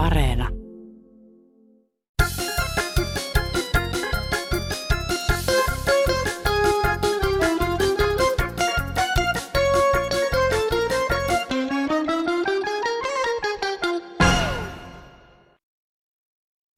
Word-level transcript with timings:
Areena. 0.00 0.48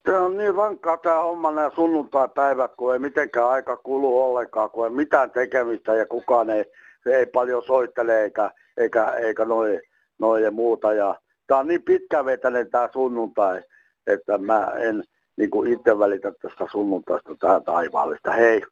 Se 0.04 0.18
on 0.18 0.36
niin 0.36 0.56
vankkaa 0.56 0.96
tämä 0.96 1.22
homma 1.22 1.50
nämä 1.50 1.70
sunnuntai-päivät, 1.74 2.72
kun 2.76 2.92
ei 2.92 2.98
mitenkään 2.98 3.48
aika 3.48 3.76
kulu 3.76 4.22
ollenkaan, 4.22 4.70
kun 4.70 4.84
ei 4.84 4.90
mitään 4.90 5.30
tekemistä 5.30 5.94
ja 5.94 6.06
kukaan 6.06 6.50
ei, 6.50 6.64
ei 7.06 7.26
paljon 7.26 7.62
soittele 7.62 8.22
eikä, 8.22 8.50
eikä, 8.76 9.04
eikä 9.04 9.44
noin 9.44 9.80
noi 10.18 10.42
ja 10.42 10.50
muuta. 10.50 10.92
Ja 10.92 11.14
tämä 11.52 11.60
on 11.60 11.66
niin 11.66 11.82
pitkävetäinen 11.82 12.70
tämä 12.70 12.88
sunnuntai, 12.92 13.62
että 14.06 14.38
mä 14.38 14.72
en 14.78 15.04
niin 15.36 15.50
kuin 15.50 15.72
itse 15.72 15.98
välitä 15.98 16.32
tästä 16.42 16.66
sunnuntaista 16.72 17.34
tähän 17.40 17.64
taivaallista. 17.64 18.32
Hei! 18.32 18.62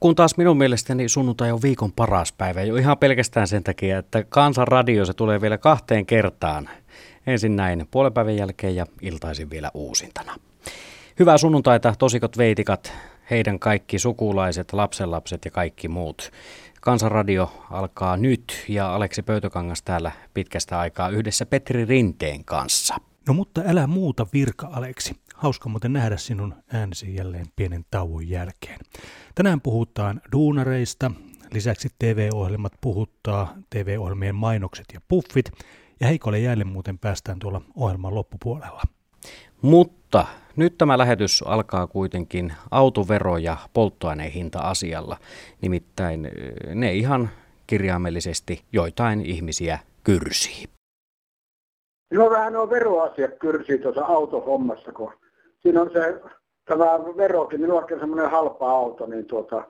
Kun 0.00 0.14
taas 0.14 0.36
minun 0.36 0.58
mielestäni 0.58 1.08
sunnuntai 1.08 1.52
on 1.52 1.62
viikon 1.62 1.92
paras 1.92 2.32
päivä, 2.32 2.62
jo 2.62 2.76
ihan 2.76 2.98
pelkästään 2.98 3.46
sen 3.46 3.64
takia, 3.64 3.98
että 3.98 4.24
kansanradio 4.28 5.04
se 5.04 5.12
tulee 5.12 5.40
vielä 5.40 5.58
kahteen 5.58 6.06
kertaan. 6.06 6.68
Ensin 7.26 7.56
näin 7.56 7.86
puolen 7.90 8.36
jälkeen 8.36 8.76
ja 8.76 8.86
iltaisin 9.02 9.50
vielä 9.50 9.70
uusintana. 9.74 10.34
Hyvää 11.18 11.38
sunnuntaita, 11.38 11.94
tosikot 11.98 12.38
veitikat, 12.38 12.92
heidän 13.30 13.58
kaikki 13.58 13.98
sukulaiset, 13.98 14.72
lapsenlapset 14.72 15.44
ja 15.44 15.50
kaikki 15.50 15.88
muut. 15.88 16.30
Kansanradio 16.80 17.64
alkaa 17.70 18.16
nyt 18.16 18.64
ja 18.68 18.94
Aleksi 18.94 19.22
Pöytökangas 19.22 19.82
täällä 19.82 20.12
pitkästä 20.34 20.78
aikaa 20.78 21.08
yhdessä 21.08 21.46
Petri 21.46 21.84
Rinteen 21.84 22.44
kanssa. 22.44 22.96
No 23.28 23.34
mutta 23.34 23.62
älä 23.66 23.86
muuta 23.86 24.26
virka, 24.32 24.68
Aleksi. 24.72 25.16
Hauska 25.34 25.68
muuten 25.68 25.92
nähdä 25.92 26.16
sinun 26.16 26.54
äänesi 26.72 27.14
jälleen 27.14 27.46
pienen 27.56 27.84
tauon 27.90 28.28
jälkeen. 28.28 28.78
Tänään 29.34 29.60
puhutaan 29.60 30.20
duunareista, 30.32 31.10
lisäksi 31.52 31.88
TV-ohjelmat 31.98 32.72
puhuttaa, 32.80 33.54
TV-ohjelmien 33.70 34.34
mainokset 34.34 34.86
ja 34.94 35.00
puffit, 35.08 35.50
ja 36.00 36.06
heikolle 36.06 36.38
jäälle 36.38 36.64
muuten 36.64 36.98
päästään 36.98 37.38
tuolla 37.38 37.60
ohjelman 37.76 38.14
loppupuolella. 38.14 38.82
Mutta 39.62 39.97
nyt 40.58 40.78
tämä 40.78 40.98
lähetys 40.98 41.44
alkaa 41.46 41.86
kuitenkin 41.86 42.52
autovero- 42.70 43.38
ja 43.38 43.56
polttoaineen 43.72 44.30
hinta-asialla. 44.30 45.16
Nimittäin 45.62 46.26
eh, 46.26 46.74
ne 46.74 46.92
ihan 46.92 47.28
kirjaimellisesti 47.66 48.62
joitain 48.72 49.20
ihmisiä 49.20 49.78
kyrsii. 50.04 50.64
No 52.12 52.30
vähän 52.30 52.56
on 52.56 52.70
veroasiat 52.70 53.30
kyrsii 53.40 53.78
tuossa 53.78 54.04
autohommassa, 54.04 54.92
kun 54.92 55.12
siinä 55.58 55.82
on 55.82 55.90
se 55.92 56.20
tämä 56.64 56.86
verokin, 57.16 57.60
minulla 57.60 57.80
on 57.80 58.00
semmoinen 58.00 58.30
halpa 58.30 58.70
auto, 58.70 59.06
niin 59.06 59.26
tuota, 59.26 59.64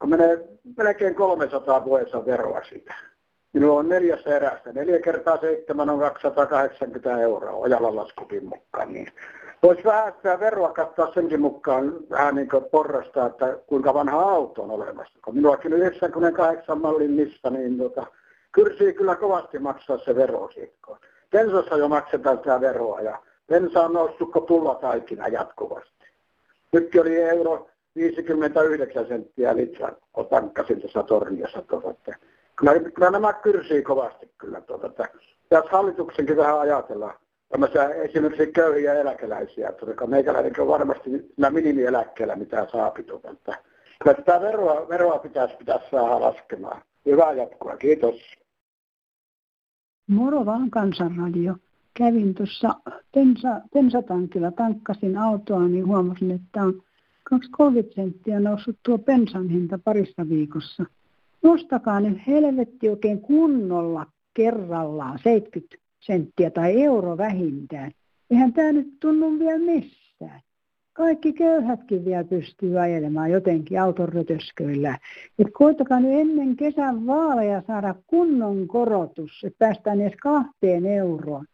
kun 0.00 0.10
menee 0.10 0.48
melkein 0.76 1.14
300 1.14 1.84
vuodessa 1.84 2.26
veroa 2.26 2.60
siitä. 2.68 2.94
Minulla 3.52 3.80
on 3.80 3.88
neljässä 3.88 4.36
erästä. 4.36 4.72
Neljä 4.72 5.00
kertaa 5.00 5.38
seitsemän 5.40 5.90
on 5.90 5.98
280 5.98 7.20
euroa 7.20 7.50
Ojalan 7.50 7.96
laskupin 7.96 8.44
mukaan. 8.44 8.92
Niin 8.92 9.12
voisi 9.64 9.84
vähän 9.84 10.12
sitä 10.16 10.40
veroa 10.40 10.72
katsoa 10.72 11.14
senkin 11.14 11.40
mukaan 11.40 11.94
vähän 12.10 12.34
niin 12.34 12.48
kuin 12.48 12.64
porrasta, 12.64 13.26
että 13.26 13.58
kuinka 13.66 13.94
vanha 13.94 14.20
auto 14.20 14.62
on 14.62 14.70
olemassa. 14.70 15.18
Kun 15.24 15.34
minullakin 15.34 15.72
98 15.72 16.80
mallin 16.80 17.16
niistä, 17.16 17.50
niin 17.50 17.78
tota, 17.78 18.06
kyrsii 18.52 18.92
kyllä 18.92 19.16
kovasti 19.16 19.58
maksaa 19.58 19.98
se 19.98 20.16
vero 20.16 20.48
siitä. 20.54 20.74
Bensassa 21.30 21.76
jo 21.76 21.88
maksetaan 21.88 22.36
sitä 22.36 22.60
veroa 22.60 23.00
ja 23.00 23.18
bensa 23.48 23.80
on 23.80 23.92
noussut 23.92 24.32
kuin 24.32 24.46
tulla 24.46 24.74
taikina 24.74 25.28
jatkuvasti. 25.28 26.04
Nytkin 26.72 27.00
oli 27.00 27.22
euro 27.22 27.68
59 27.96 29.06
senttiä 29.06 29.56
litra, 29.56 29.92
kun 30.12 30.26
tankkasin 30.26 30.80
tuossa 30.80 31.02
torniossa. 31.02 31.62
Tuota, 31.62 32.12
kyllä, 32.56 32.72
kyllä 32.94 33.10
nämä 33.10 33.32
kyrsii 33.32 33.82
kovasti 33.82 34.30
kyllä. 34.38 34.60
Tuota, 34.60 34.88
tässä 35.48 35.70
hallituksenkin 35.70 36.36
vähän 36.36 36.60
ajatellaan 36.60 37.14
tämmöisiä 37.48 37.88
esimerkiksi 37.88 38.52
köyhiä 38.52 38.94
eläkeläisiä, 38.94 39.72
koska 39.72 40.06
meikäläinenkin 40.06 40.62
on 40.62 40.68
varmasti 40.68 41.10
sillä 41.10 41.50
minimieläkkeellä, 41.50 42.36
mitä 42.36 42.66
saa 42.72 42.92
että 43.32 43.58
kyllä 44.02 44.14
tätä 44.14 44.40
veroa, 44.40 44.88
veroa 44.88 45.18
pitäisi, 45.18 45.56
pitäisi 45.56 45.90
saada 45.90 46.20
laskemaan. 46.20 46.82
Hyvää 47.06 47.32
jatkoa, 47.32 47.76
kiitos. 47.76 48.14
Moro 50.06 50.46
vaan 50.46 50.70
kansanradio. 50.70 51.56
Kävin 51.94 52.34
tuossa 52.34 52.74
pensa, 53.14 53.60
pensatankilla, 53.74 54.50
tankkasin 54.50 55.18
autoa, 55.18 55.68
niin 55.68 55.86
huomasin, 55.86 56.30
että 56.30 56.62
on 56.62 56.82
2-30 57.34 57.94
senttiä 57.94 58.40
noussut 58.40 58.76
tuo 58.82 58.98
pensan 58.98 59.48
hinta 59.48 59.78
parissa 59.84 60.28
viikossa. 60.28 60.84
Nostakaa 61.42 62.00
nyt 62.00 62.26
helvetti 62.26 62.88
oikein 62.88 63.20
kunnolla 63.20 64.06
kerrallaan 64.34 65.18
70 65.18 65.83
senttiä 66.06 66.50
tai 66.50 66.82
euro 66.82 67.16
vähintään. 67.18 67.92
Eihän 68.30 68.52
tämä 68.52 68.72
nyt 68.72 68.88
tunnu 69.00 69.38
vielä 69.38 69.58
missään. 69.58 70.40
Kaikki 70.92 71.32
köyhätkin 71.32 72.04
vielä 72.04 72.24
pystyy 72.24 72.80
ajelemaan 72.80 73.30
jotenkin 73.30 73.80
auton 73.80 74.08
rötösköillä. 74.08 74.98
Et 75.38 75.46
koitakaa 75.52 76.00
nyt 76.00 76.20
ennen 76.20 76.56
kesän 76.56 77.06
vaaleja 77.06 77.62
saada 77.66 77.94
kunnon 78.06 78.68
korotus, 78.68 79.30
että 79.44 79.58
päästään 79.58 80.00
edes 80.00 80.16
kahteen 80.22 80.86
euroon. 80.86 81.46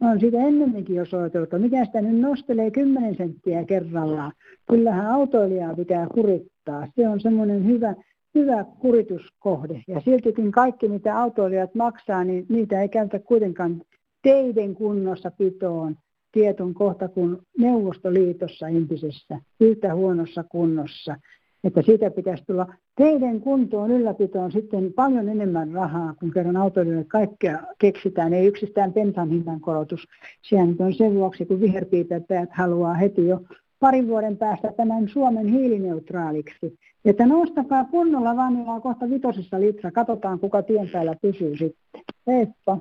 On 0.00 0.20
siitä 0.20 0.38
ennenkin 0.38 0.96
jo 0.96 1.06
soiteltu, 1.06 1.58
mikä 1.58 1.84
sitä 1.84 2.02
nyt 2.02 2.20
nostelee 2.20 2.70
10 2.70 3.16
senttiä 3.16 3.64
kerrallaan. 3.64 4.32
Kyllähän 4.70 5.06
autoilijaa 5.06 5.76
pitää 5.76 6.06
kurittaa. 6.14 6.86
Se 6.96 7.08
on 7.08 7.20
semmoinen 7.20 7.66
hyvä, 7.66 7.94
hyvä 8.34 8.64
kurituskohde. 8.78 9.82
Ja 9.88 10.00
siltikin 10.00 10.52
kaikki, 10.52 10.88
mitä 10.88 11.20
autoilijat 11.20 11.74
maksaa, 11.74 12.24
niin 12.24 12.46
niitä 12.48 12.82
ei 12.82 12.88
käytä 12.88 13.18
kuitenkaan 13.18 13.82
teiden 14.28 14.74
kunnossa 14.74 15.30
pitoon. 15.30 15.96
Tieton 16.32 16.74
kohta 16.74 17.08
kuin 17.08 17.38
Neuvostoliitossa 17.58 18.68
entisessä, 18.68 19.40
yhtä 19.60 19.94
huonossa 19.94 20.44
kunnossa. 20.44 21.16
Että 21.64 21.82
siitä 21.82 22.10
pitäisi 22.10 22.44
tulla 22.46 22.66
teiden 22.96 23.40
kuntoon 23.40 23.90
ylläpitoon 23.90 24.52
sitten 24.52 24.92
paljon 24.92 25.28
enemmän 25.28 25.72
rahaa, 25.72 26.14
kun 26.20 26.30
kerran 26.30 26.56
autoilijoille 26.56 27.04
kaikkea 27.04 27.58
keksitään. 27.78 28.32
Ei 28.32 28.46
yksistään 28.46 28.92
pensan 28.92 29.30
hinnan 29.30 29.60
korotus. 29.60 30.00
Sehän 30.42 30.76
on 30.78 30.94
sen 30.94 31.14
vuoksi, 31.14 31.46
kun 31.46 31.60
viherpiipäpäät 31.60 32.48
haluaa 32.52 32.94
heti 32.94 33.26
jo 33.26 33.40
parin 33.80 34.08
vuoden 34.08 34.36
päästä 34.36 34.72
tämän 34.76 35.08
Suomen 35.08 35.46
hiilineutraaliksi. 35.46 36.78
Että 37.04 37.26
nostakaa 37.26 37.84
kunnolla 37.84 38.36
vanilaa 38.36 38.80
kohta 38.80 39.10
vitosessa 39.10 39.60
litra. 39.60 39.90
Katsotaan, 39.90 40.38
kuka 40.38 40.62
tien 40.62 40.88
päällä 40.92 41.14
pysyy 41.22 41.56
sitten. 41.56 42.00
Heippa. 42.26 42.78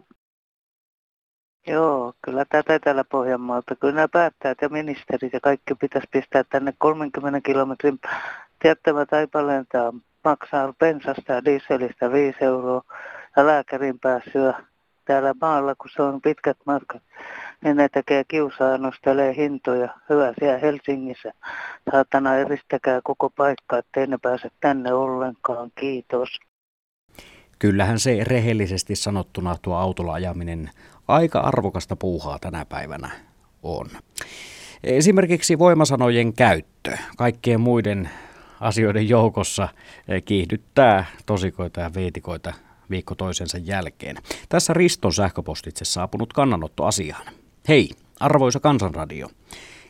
Joo, 1.68 2.14
kyllä 2.22 2.46
tätä 2.46 2.80
täällä 2.80 3.04
Pohjanmaalta. 3.04 3.76
Kyllä 3.76 3.94
nämä 3.94 4.08
päättäjät 4.08 4.58
ja 4.62 4.70
ministerit 4.70 5.34
ja 5.34 5.40
kaikki 5.40 5.76
pitäisi 5.76 6.08
pistää 6.12 6.44
tänne 6.44 6.74
30 6.78 7.42
kilometrin 7.42 8.00
tiettävä 8.60 9.06
taipaleen 9.06 9.66
maksaa 10.24 10.74
bensasta 10.80 11.34
ja 11.34 11.46
dieselistä 11.46 12.12
5 12.12 12.38
euroa 12.42 12.82
ja 13.38 13.48
lääkärin 13.48 14.00
pääsyä 14.00 14.64
täällä 15.06 15.34
maalla, 15.42 15.76
kun 15.76 15.90
se 15.96 16.02
on 16.02 16.22
pitkät 16.22 16.58
matkat, 16.66 17.04
niin 17.64 17.78
ne 17.78 17.90
tekee 17.90 18.24
kiusaa 18.28 18.78
nostelee 18.78 19.36
hintoja. 19.36 19.90
Hyvä 20.10 20.34
siellä 20.40 20.58
Helsingissä. 20.58 21.34
Saatana 21.92 22.36
eristäkää 22.36 23.00
koko 23.04 23.30
paikka, 23.30 23.78
ettei 23.78 24.08
ne 24.08 24.18
pääse 24.22 24.50
tänne 24.60 24.94
ollenkaan. 24.94 25.72
Kiitos. 25.76 26.30
Kyllähän 27.60 28.00
se 28.00 28.24
rehellisesti 28.24 28.96
sanottuna 28.96 29.56
tuo 29.62 29.76
autolla 29.76 30.14
ajaminen 30.14 30.70
aika 31.08 31.40
arvokasta 31.40 31.96
puuhaa 31.96 32.40
tänä 32.40 32.66
päivänä 32.66 33.10
on. 33.64 33.88
Esimerkiksi 34.84 35.60
voimasanojen 35.60 36.34
käyttö 36.34 36.98
kaikkien 37.18 37.62
muiden 37.62 38.10
asioiden 38.60 39.10
joukossa 39.10 39.68
kiihdyttää 40.26 41.06
tosikoita 41.26 41.82
ja 41.82 41.94
veitikoita 41.94 42.54
viikko 42.90 43.16
toisensa 43.16 43.58
jälkeen. 43.58 44.18
Tässä 44.50 44.74
Riston 44.74 45.14
sähköpostitse 45.14 45.86
saapunut 45.86 46.34
kannanotto 46.34 46.86
asiaan. 46.86 47.26
Hei, 47.68 47.90
arvoisa 48.20 48.60
kansanradio. 48.60 49.30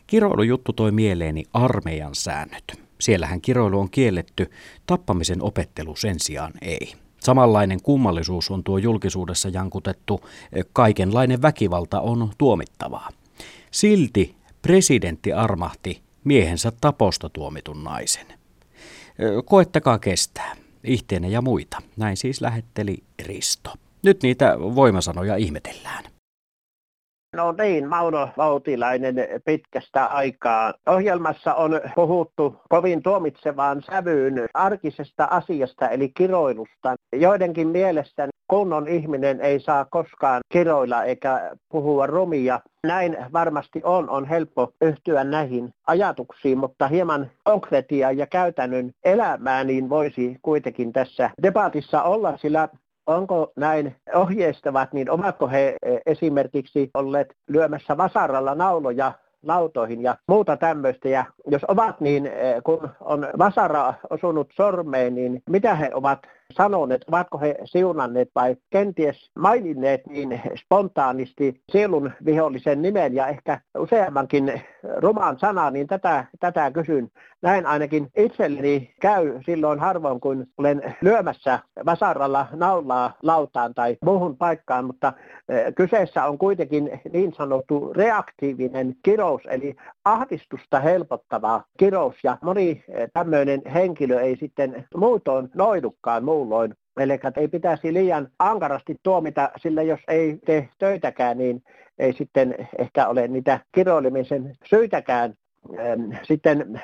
Kiroilujuttu 0.06 0.72
toi 0.72 0.92
mieleeni 0.92 1.44
armeijan 1.52 2.14
säännöt. 2.14 2.64
Siellähän 3.00 3.40
kiroilu 3.40 3.80
on 3.80 3.90
kielletty, 3.90 4.50
tappamisen 4.86 5.42
opettelu 5.42 5.96
sen 5.96 6.20
sijaan 6.20 6.52
ei. 6.62 6.92
Samanlainen 7.20 7.82
kummallisuus 7.82 8.50
on 8.50 8.64
tuo 8.64 8.78
julkisuudessa 8.78 9.48
jankutettu, 9.48 10.20
kaikenlainen 10.72 11.42
väkivalta 11.42 12.00
on 12.00 12.30
tuomittavaa. 12.38 13.08
Silti 13.70 14.34
presidentti 14.62 15.32
armahti 15.32 16.02
miehensä 16.24 16.72
taposta 16.80 17.28
tuomitun 17.28 17.84
naisen. 17.84 18.26
Koettakaa 19.44 19.98
kestää. 19.98 20.56
Ihteenne 20.84 21.28
ja 21.28 21.42
muita. 21.42 21.82
Näin 21.96 22.16
siis 22.16 22.40
lähetteli 22.40 23.02
Risto. 23.26 23.70
Nyt 24.02 24.22
niitä 24.22 24.56
voimasanoja 24.58 25.36
ihmetellään. 25.36 26.04
No 27.36 27.52
niin, 27.52 27.88
Mauno 27.88 28.28
Vautilainen 28.36 29.16
pitkästä 29.44 30.04
aikaa. 30.06 30.74
Ohjelmassa 30.86 31.54
on 31.54 31.80
puhuttu 31.94 32.56
kovin 32.68 33.02
tuomitsevaan 33.02 33.82
sävyyn 33.82 34.48
arkisesta 34.54 35.28
asiasta 35.30 35.88
eli 35.88 36.08
kiroilusta. 36.08 36.94
Joidenkin 37.12 37.68
mielestä 37.68 38.28
kunnon 38.48 38.88
ihminen 38.88 39.40
ei 39.40 39.60
saa 39.60 39.84
koskaan 39.84 40.40
kiroilla 40.52 41.04
eikä 41.04 41.56
puhua 41.68 42.06
rumia. 42.06 42.60
Näin 42.86 43.16
varmasti 43.32 43.80
on, 43.84 44.10
on 44.10 44.24
helppo 44.24 44.72
yhtyä 44.80 45.24
näihin 45.24 45.74
ajatuksiin, 45.86 46.58
mutta 46.58 46.88
hieman 46.88 47.30
konkretia 47.44 48.12
ja 48.12 48.26
käytännön 48.26 48.90
elämää 49.04 49.64
niin 49.64 49.88
voisi 49.88 50.38
kuitenkin 50.42 50.92
tässä 50.92 51.30
debatissa 51.42 52.02
olla, 52.02 52.36
sillä 52.36 52.68
onko 53.08 53.52
näin 53.56 53.96
ohjeistavat, 54.14 54.92
niin 54.92 55.10
ovatko 55.10 55.48
he 55.48 55.76
e, 55.82 55.96
esimerkiksi 56.06 56.90
olleet 56.94 57.34
lyömässä 57.48 57.96
vasaralla 57.96 58.54
nauloja 58.54 59.12
lautoihin 59.42 60.02
ja 60.02 60.16
muuta 60.28 60.56
tämmöistä. 60.56 61.08
Ja 61.08 61.24
jos 61.46 61.64
ovat, 61.68 62.00
niin 62.00 62.26
e, 62.26 62.60
kun 62.64 62.88
on 63.00 63.28
vasara 63.38 63.94
osunut 64.10 64.48
sormeen, 64.56 65.14
niin 65.14 65.42
mitä 65.50 65.74
he 65.74 65.90
ovat 65.94 66.18
sanoneet, 66.52 67.04
ovatko 67.08 67.38
he 67.38 67.54
siunanneet 67.64 68.30
vai 68.34 68.56
kenties 68.70 69.30
maininneet 69.38 70.06
niin 70.06 70.40
spontaanisti 70.56 71.62
sielun 71.72 72.12
vihollisen 72.24 72.82
nimen 72.82 73.14
ja 73.14 73.26
ehkä 73.26 73.60
useammankin 73.78 74.62
rumaan 74.96 75.38
sanan, 75.38 75.72
niin 75.72 75.86
tätä, 75.86 76.24
tätä 76.40 76.70
kysyn. 76.70 77.10
Näin 77.42 77.66
ainakin 77.66 78.08
itselleni 78.16 78.94
käy 79.00 79.40
silloin 79.46 79.80
harvoin, 79.80 80.20
kun 80.20 80.46
olen 80.58 80.96
lyömässä 81.00 81.58
vasaralla 81.86 82.46
naulaa 82.52 83.12
lautaan 83.22 83.74
tai 83.74 83.96
muuhun 84.04 84.36
paikkaan, 84.36 84.84
mutta 84.84 85.12
e, 85.48 85.72
kyseessä 85.72 86.24
on 86.24 86.38
kuitenkin 86.38 87.00
niin 87.12 87.32
sanottu 87.32 87.92
reaktiivinen 87.96 88.96
kirous, 89.02 89.42
eli 89.50 89.76
ahdistusta 90.04 90.80
helpottava 90.80 91.62
kirous, 91.78 92.16
ja 92.24 92.38
moni 92.42 92.84
e, 92.88 93.06
tämmöinen 93.12 93.62
henkilö 93.74 94.20
ei 94.20 94.36
sitten 94.36 94.84
muutoin 94.96 95.50
noidukaan 95.54 96.24
muu 96.24 96.37
muulloin. 96.38 96.74
Eli 96.96 97.18
ei 97.36 97.48
pitäisi 97.48 97.94
liian 97.94 98.28
ankarasti 98.38 98.96
tuomita, 99.02 99.50
sillä 99.56 99.82
jos 99.82 100.00
ei 100.08 100.38
tee 100.46 100.68
töitäkään, 100.78 101.38
niin 101.38 101.62
ei 101.98 102.12
sitten 102.12 102.68
ehkä 102.78 103.08
ole 103.08 103.28
niitä 103.28 103.60
kiroilemisen 103.72 104.54
syitäkään 104.64 105.34
sitten 106.22 106.80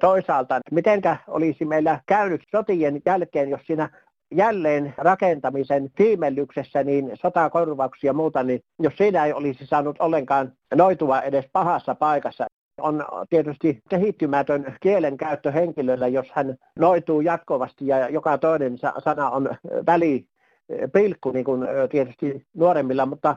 toisaalta, 0.00 0.60
mitenkä 0.70 1.16
olisi 1.28 1.64
meillä 1.64 2.00
käynyt 2.06 2.40
sotien 2.50 3.02
jälkeen, 3.06 3.50
jos 3.50 3.60
siinä 3.66 3.90
jälleen 4.34 4.94
rakentamisen 4.96 5.90
tiimellyksessä, 5.96 6.84
niin 6.84 7.10
sotakorvauksia 7.14 8.08
ja 8.08 8.12
muuta, 8.12 8.42
niin 8.42 8.60
jos 8.78 8.96
siinä 8.96 9.24
ei 9.24 9.32
olisi 9.32 9.66
saanut 9.66 9.96
ollenkaan 10.00 10.52
noitua 10.74 11.20
edes 11.22 11.44
pahassa 11.52 11.94
paikassa, 11.94 12.46
on 12.80 13.04
tietysti 13.30 13.82
kehittymätön 13.88 14.76
kielenkäyttö 14.80 15.50
henkilöllä, 15.50 16.08
jos 16.08 16.26
hän 16.32 16.56
noituu 16.78 17.20
jatkuvasti 17.20 17.86
ja 17.86 18.08
joka 18.08 18.38
toinen 18.38 18.78
sana 18.78 19.30
on 19.30 19.50
välipilkku, 19.86 21.30
niin 21.30 21.44
kuin 21.44 21.68
tietysti 21.90 22.46
nuoremmilla, 22.54 23.06
mutta 23.06 23.36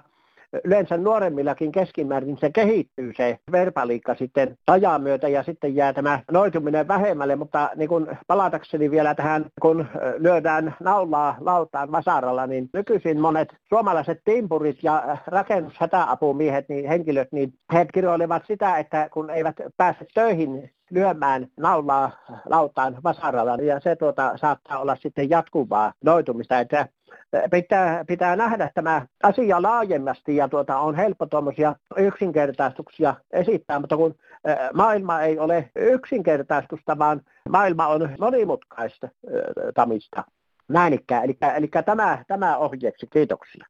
yleensä 0.64 0.98
nuoremmillakin 0.98 1.72
keskimäärin 1.72 2.38
se 2.38 2.50
kehittyy 2.50 3.14
se 3.18 3.40
verbaliikka 3.52 4.16
sitten 4.16 4.58
ajan 4.68 5.02
myötä 5.02 5.28
ja 5.28 5.44
sitten 5.44 5.76
jää 5.76 5.94
tämä 5.94 6.20
noituminen 6.32 6.88
vähemmälle, 6.88 7.36
mutta 7.36 7.70
niin 7.76 7.90
kun 7.90 8.18
palatakseni 8.28 8.92
vielä 8.92 9.16
tähän, 9.16 9.46
kun 9.62 9.86
lyödään 10.18 10.76
naulaa 10.80 11.38
lautaan 11.40 11.92
vasaralla, 11.92 12.48
niin 12.48 12.70
nykyisin 12.74 13.20
monet 13.20 13.56
suomalaiset 13.70 14.22
timpurit 14.26 14.84
ja 14.84 15.18
rakennushätäapumiehet, 15.28 16.70
niin 16.70 16.88
henkilöt, 16.88 17.28
niin 17.32 17.54
he 17.74 17.86
kirjoilevat 17.94 18.44
sitä, 18.48 18.78
että 18.78 19.10
kun 19.14 19.30
eivät 19.30 19.56
pääse 19.78 20.06
töihin 20.14 20.72
lyömään 20.94 21.48
naulaa 21.58 22.12
lautaan 22.46 22.98
vasaralla 23.04 23.56
ja 23.56 23.80
se 23.80 23.96
tuota, 23.96 24.38
saattaa 24.38 24.80
olla 24.80 24.96
sitten 24.96 25.30
jatkuvaa 25.30 25.94
noitumista, 26.04 26.60
että 26.60 26.88
pitää, 27.52 28.06
pitää 28.06 28.36
nähdä 28.36 28.70
tämä 28.74 29.08
asia 29.24 29.62
laajemmasti 29.62 30.36
ja 30.36 30.48
tuota, 30.48 30.78
on 30.78 30.96
helppo 30.96 31.26
tuommoisia 31.26 31.76
yksinkertaistuksia 31.98 33.16
esittää, 33.32 33.80
mutta 33.80 33.98
kun 33.98 34.16
maailma 34.74 35.22
ei 35.22 35.40
ole 35.40 35.70
yksinkertaistusta, 35.76 36.98
vaan 37.00 37.22
maailma 37.50 37.88
on 37.88 38.10
monimutkaista 38.20 39.10
tamista. 39.74 40.24
Näin 40.68 40.94
ikään. 40.94 41.24
Eli, 41.24 41.38
eli 41.56 41.70
tämä, 41.86 42.24
tämä 42.28 42.58
ohjeeksi. 42.58 43.08
Kiitoksia. 43.08 43.66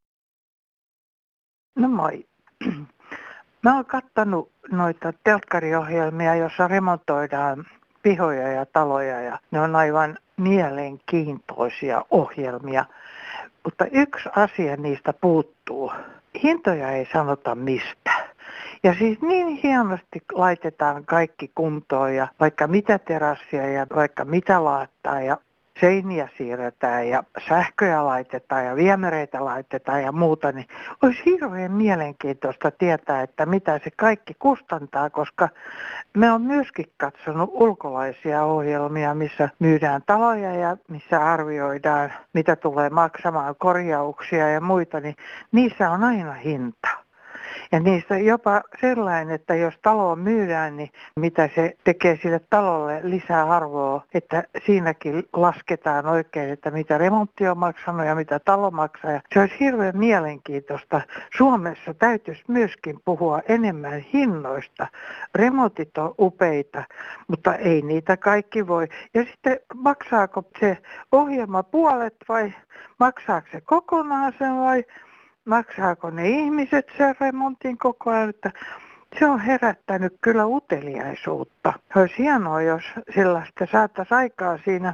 No 1.76 1.88
moi. 1.88 2.26
Mä 3.64 3.76
oon 3.76 3.86
kattanut 3.86 4.52
noita 4.72 5.14
telkkariohjelmia, 5.24 6.36
joissa 6.36 6.68
remontoidaan 6.68 7.66
pihoja 8.02 8.48
ja 8.48 8.66
taloja 8.66 9.22
ja 9.22 9.40
ne 9.52 9.60
on 9.60 9.76
aivan 9.76 10.18
mielenkiintoisia 10.38 12.06
ohjelmia. 12.12 12.86
Mutta 13.64 13.86
yksi 13.92 14.30
asia 14.36 14.78
niistä 14.78 15.14
puuttuu. 15.14 15.92
Hintoja 16.44 16.92
ei 16.92 17.08
sanota 17.14 17.56
mistä. 17.56 18.12
Ja 18.84 18.96
siis 19.00 19.22
niin 19.22 19.48
hienosti 19.48 20.24
laitetaan 20.32 21.06
kaikki 21.06 21.52
kuntoon 21.56 22.16
ja 22.16 22.28
vaikka 22.40 22.68
mitä 22.68 23.00
terassia 23.00 23.68
ja 23.68 23.88
vaikka 23.96 24.26
mitä 24.26 24.64
laittaa 24.64 25.22
ja 25.22 25.38
seiniä 25.80 26.30
siirretään 26.38 27.10
ja 27.10 27.24
sähköjä 27.48 28.06
laitetaan 28.06 28.66
ja 28.66 28.76
viemäreitä 28.76 29.46
laitetaan 29.46 30.04
ja 30.04 30.12
muuta, 30.12 30.52
niin 30.52 30.68
olisi 31.04 31.22
hirveän 31.26 31.72
mielenkiintoista 31.72 32.72
tietää, 32.72 33.22
että 33.22 33.46
mitä 33.46 33.80
se 33.84 33.92
kaikki 33.96 34.34
kustantaa, 34.40 35.10
koska 35.10 35.50
me 36.18 36.32
on 36.32 36.42
myöskin 36.42 36.86
katsonut 36.98 37.50
ulkolaisia 37.54 38.44
ohjelmia, 38.44 39.14
missä 39.14 39.50
myydään 39.60 40.02
taloja 40.06 40.56
ja 40.56 40.78
missä 40.88 41.20
arvioidaan, 41.20 42.14
mitä 42.34 42.56
tulee 42.56 42.90
maksamaan 42.90 43.56
korjauksia 43.58 44.50
ja 44.50 44.62
muita, 44.62 45.00
niin 45.00 45.16
niissä 45.52 45.92
on 45.92 46.04
aina 46.04 46.34
hinta. 46.34 47.03
Ja 47.72 47.80
niistä 47.80 48.18
jopa 48.18 48.62
sellainen, 48.82 49.36
että 49.36 49.56
jos 49.56 49.74
talo 49.82 50.16
myydään, 50.16 50.78
niin 50.78 50.90
mitä 51.16 51.50
se 51.56 51.78
tekee 51.84 52.20
sille 52.22 52.42
talolle 52.50 53.00
lisää 53.04 53.50
arvoa, 53.50 54.04
että 54.14 54.44
siinäkin 54.66 55.24
lasketaan 55.34 56.06
oikein, 56.06 56.50
että 56.50 56.72
mitä 56.72 56.98
remontti 56.98 57.48
on 57.48 57.58
maksanut 57.58 58.06
ja 58.06 58.16
mitä 58.16 58.40
talo 58.40 58.72
maksaa. 58.72 59.12
Ja 59.12 59.22
se 59.34 59.40
olisi 59.40 59.60
hirveän 59.60 59.98
mielenkiintoista. 59.98 61.02
Suomessa 61.38 61.94
täytyisi 61.94 62.44
myöskin 62.48 63.00
puhua 63.06 63.42
enemmän 63.50 64.00
hinnoista. 64.00 64.88
Remontit 65.36 65.98
on 65.98 66.16
upeita, 66.20 66.84
mutta 67.28 67.56
ei 67.56 67.82
niitä 67.82 68.18
kaikki 68.18 68.68
voi. 68.68 68.88
Ja 69.14 69.24
sitten 69.24 69.60
maksaako 69.76 70.44
se 70.60 70.78
ohjelma 71.12 71.64
puolet 71.64 72.16
vai 72.30 72.54
maksaako 73.00 73.48
se 73.52 73.62
kokonaan 73.62 74.34
sen 74.40 74.56
vai 74.56 74.84
maksaako 75.46 76.10
ne 76.10 76.30
ihmiset 76.30 76.86
sen 76.98 77.16
remontin 77.20 77.78
koko 77.78 78.10
ajan, 78.10 78.30
että 78.30 78.52
se 79.20 79.26
on 79.26 79.40
herättänyt 79.40 80.14
kyllä 80.22 80.46
uteliaisuutta. 80.46 81.74
Olisi 81.96 82.18
hienoa, 82.18 82.62
jos 82.62 82.84
sellaista 83.16 83.68
saataisiin 83.72 84.18
aikaa 84.18 84.58
siinä 84.66 84.94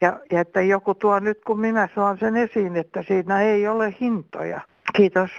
ja, 0.00 0.20
ja 0.32 0.40
että 0.40 0.60
joku 0.60 0.94
tuo 0.94 1.18
nyt, 1.18 1.38
kun 1.46 1.60
minä 1.60 1.88
saan 1.94 2.18
sen 2.18 2.36
esiin, 2.36 2.76
että 2.76 3.02
siinä 3.02 3.42
ei 3.42 3.68
ole 3.68 3.94
hintoja. 4.00 4.60
Kiitos. 4.96 5.30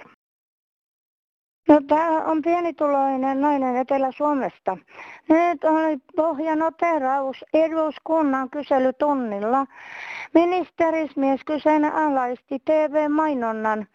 No, 1.68 1.80
tämä 1.88 2.24
on 2.24 2.42
pienituloinen 2.42 3.40
nainen 3.40 3.76
Etelä-Suomesta. 3.76 4.76
Nyt 5.28 5.64
oli 5.64 5.98
pohjanoteraus 6.16 7.44
eduskunnan 7.54 8.50
kyselytunnilla. 8.50 9.66
Ministerismies 10.34 11.40
kyseenalaisti 11.46 12.58
TV-mainonnan 12.64 13.86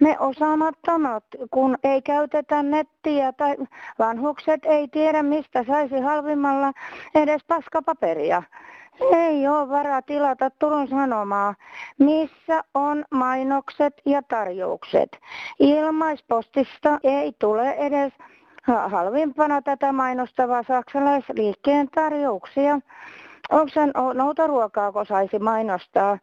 me 0.00 0.16
osaamattomat, 0.18 1.24
kun 1.50 1.78
ei 1.84 2.02
käytetä 2.02 2.62
nettiä 2.62 3.32
tai 3.32 3.56
vanhukset 3.98 4.60
ei 4.64 4.88
tiedä 4.88 5.22
mistä 5.22 5.64
saisi 5.64 6.00
halvimmalla 6.00 6.72
edes 7.14 7.44
paskapaperia. 7.46 8.42
Ei 9.12 9.48
ole 9.48 9.68
varaa 9.68 10.02
tilata 10.02 10.50
Turun 10.50 10.88
Sanomaa, 10.88 11.54
missä 11.98 12.64
on 12.74 13.04
mainokset 13.10 13.94
ja 14.06 14.22
tarjoukset. 14.22 15.18
Ilmaispostista 15.58 16.98
ei 17.02 17.32
tule 17.38 17.70
edes 17.70 18.12
halvimpana 18.88 19.62
tätä 19.62 19.92
mainostavaa 19.92 20.62
saksalaisliikkeen 20.62 21.88
tarjouksia. 21.94 22.80
Onko 23.50 23.68
sen 23.68 23.92
noutaruokaa, 24.14 25.04
saisi 25.08 25.38
mainostaa? 25.38 26.18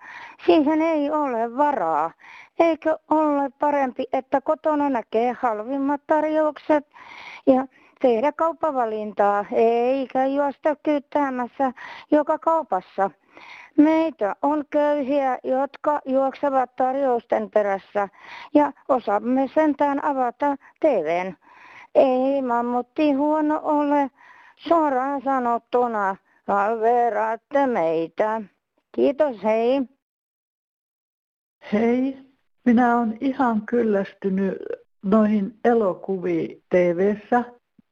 Siihen 0.46 0.82
ei 0.82 1.12
ole 1.12 1.58
varaa. 1.58 2.12
Eikö 2.60 2.98
ole 3.10 3.50
parempi, 3.60 4.06
että 4.14 4.42
kotona 4.42 4.90
näkee 4.90 5.36
halvimmat 5.40 6.02
tarjoukset 6.08 6.88
ja 7.48 7.68
tehdä 8.02 8.32
kauppavalintaa, 8.32 9.46
eikä 9.52 10.26
juosta 10.26 10.76
kyttäämässä 10.84 11.72
joka 12.12 12.40
kaupassa. 12.40 13.12
Meitä 13.78 14.36
on 14.42 14.66
köyhiä, 14.70 15.40
jotka 15.44 16.02
juoksevat 16.06 16.76
tarjousten 16.76 17.52
perässä 17.52 18.10
ja 18.54 18.72
osaamme 18.90 19.50
sentään 19.54 20.06
avata 20.06 20.56
TVn. 20.80 21.36
Ei 21.96 22.42
mammutti 22.42 23.12
huono 23.12 23.60
ole, 23.64 24.12
suoraan 24.56 25.22
sanottuna, 25.22 26.16
verraatte 26.82 27.68
meitä. 27.68 28.42
Kiitos, 28.92 29.44
hei. 29.44 29.82
Hei, 31.74 32.25
minä 32.66 32.98
olen 32.98 33.18
ihan 33.22 33.62
kyllästynyt 33.66 34.58
noihin 35.04 35.56
elokuviin 35.66 36.62
tv 36.70 37.16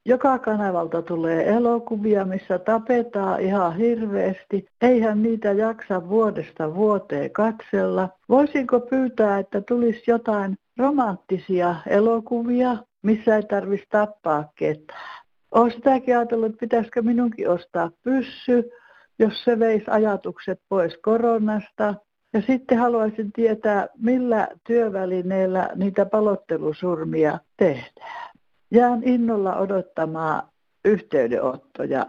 Joka 0.06 0.38
kanavalta 0.38 1.02
tulee 1.02 1.48
elokuvia, 1.48 2.24
missä 2.24 2.58
tapetaan 2.58 3.40
ihan 3.40 3.76
hirveästi. 3.76 4.66
Eihän 4.82 5.22
niitä 5.22 5.52
jaksa 5.52 6.08
vuodesta 6.08 6.74
vuoteen 6.74 7.30
katsella. 7.30 8.08
Voisinko 8.28 8.80
pyytää, 8.80 9.38
että 9.38 9.60
tulisi 9.60 10.02
jotain 10.06 10.56
romanttisia 10.76 11.74
elokuvia, 11.86 12.76
missä 13.02 13.36
ei 13.36 13.42
tarvitsisi 13.42 13.90
tappaa 13.90 14.52
ketään? 14.54 15.24
Olen 15.50 15.72
sitäkin 15.72 16.16
ajatellut, 16.16 16.46
että 16.46 16.60
pitäisikö 16.60 17.02
minunkin 17.02 17.50
ostaa 17.50 17.90
pyssy, 18.02 18.70
jos 19.18 19.44
se 19.44 19.58
veisi 19.58 19.86
ajatukset 19.90 20.60
pois 20.68 20.98
koronasta. 21.02 21.94
Ja 22.34 22.42
sitten 22.42 22.78
haluaisin 22.78 23.32
tietää, 23.32 23.88
millä 23.98 24.48
työvälineellä 24.66 25.70
niitä 25.74 26.06
palottelusurmia 26.06 27.38
tehdään. 27.56 28.30
Jään 28.70 29.02
innolla 29.04 29.56
odottamaan 29.56 30.48
yhteydenottoja. 30.84 32.06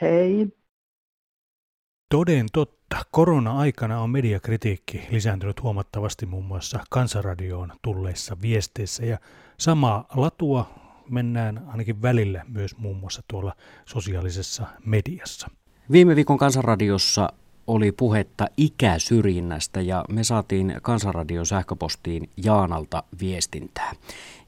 Hei! 0.00 0.48
Toden 2.10 2.46
totta. 2.52 2.76
Korona-aikana 3.10 4.00
on 4.00 4.10
mediakritiikki 4.10 5.06
lisääntynyt 5.10 5.62
huomattavasti 5.62 6.26
muun 6.26 6.44
muassa 6.44 6.80
kansanradioon 6.90 7.72
tulleissa 7.82 8.36
viesteissä 8.42 9.06
ja 9.06 9.18
samaa 9.58 10.06
latua 10.14 10.70
mennään 11.10 11.62
ainakin 11.68 12.02
välillä 12.02 12.44
myös 12.48 12.78
muun 12.78 12.96
muassa 12.96 13.22
tuolla 13.30 13.52
sosiaalisessa 13.86 14.66
mediassa. 14.84 15.48
Viime 15.92 16.16
viikon 16.16 16.38
kansanradiossa 16.38 17.28
oli 17.66 17.92
puhetta 17.92 18.46
ikäsyrjinnästä 18.56 19.80
ja 19.80 20.04
me 20.08 20.24
saatiin 20.24 20.74
Kansanradion 20.82 21.46
sähköpostiin 21.46 22.30
Jaanalta 22.44 23.02
viestintää. 23.20 23.92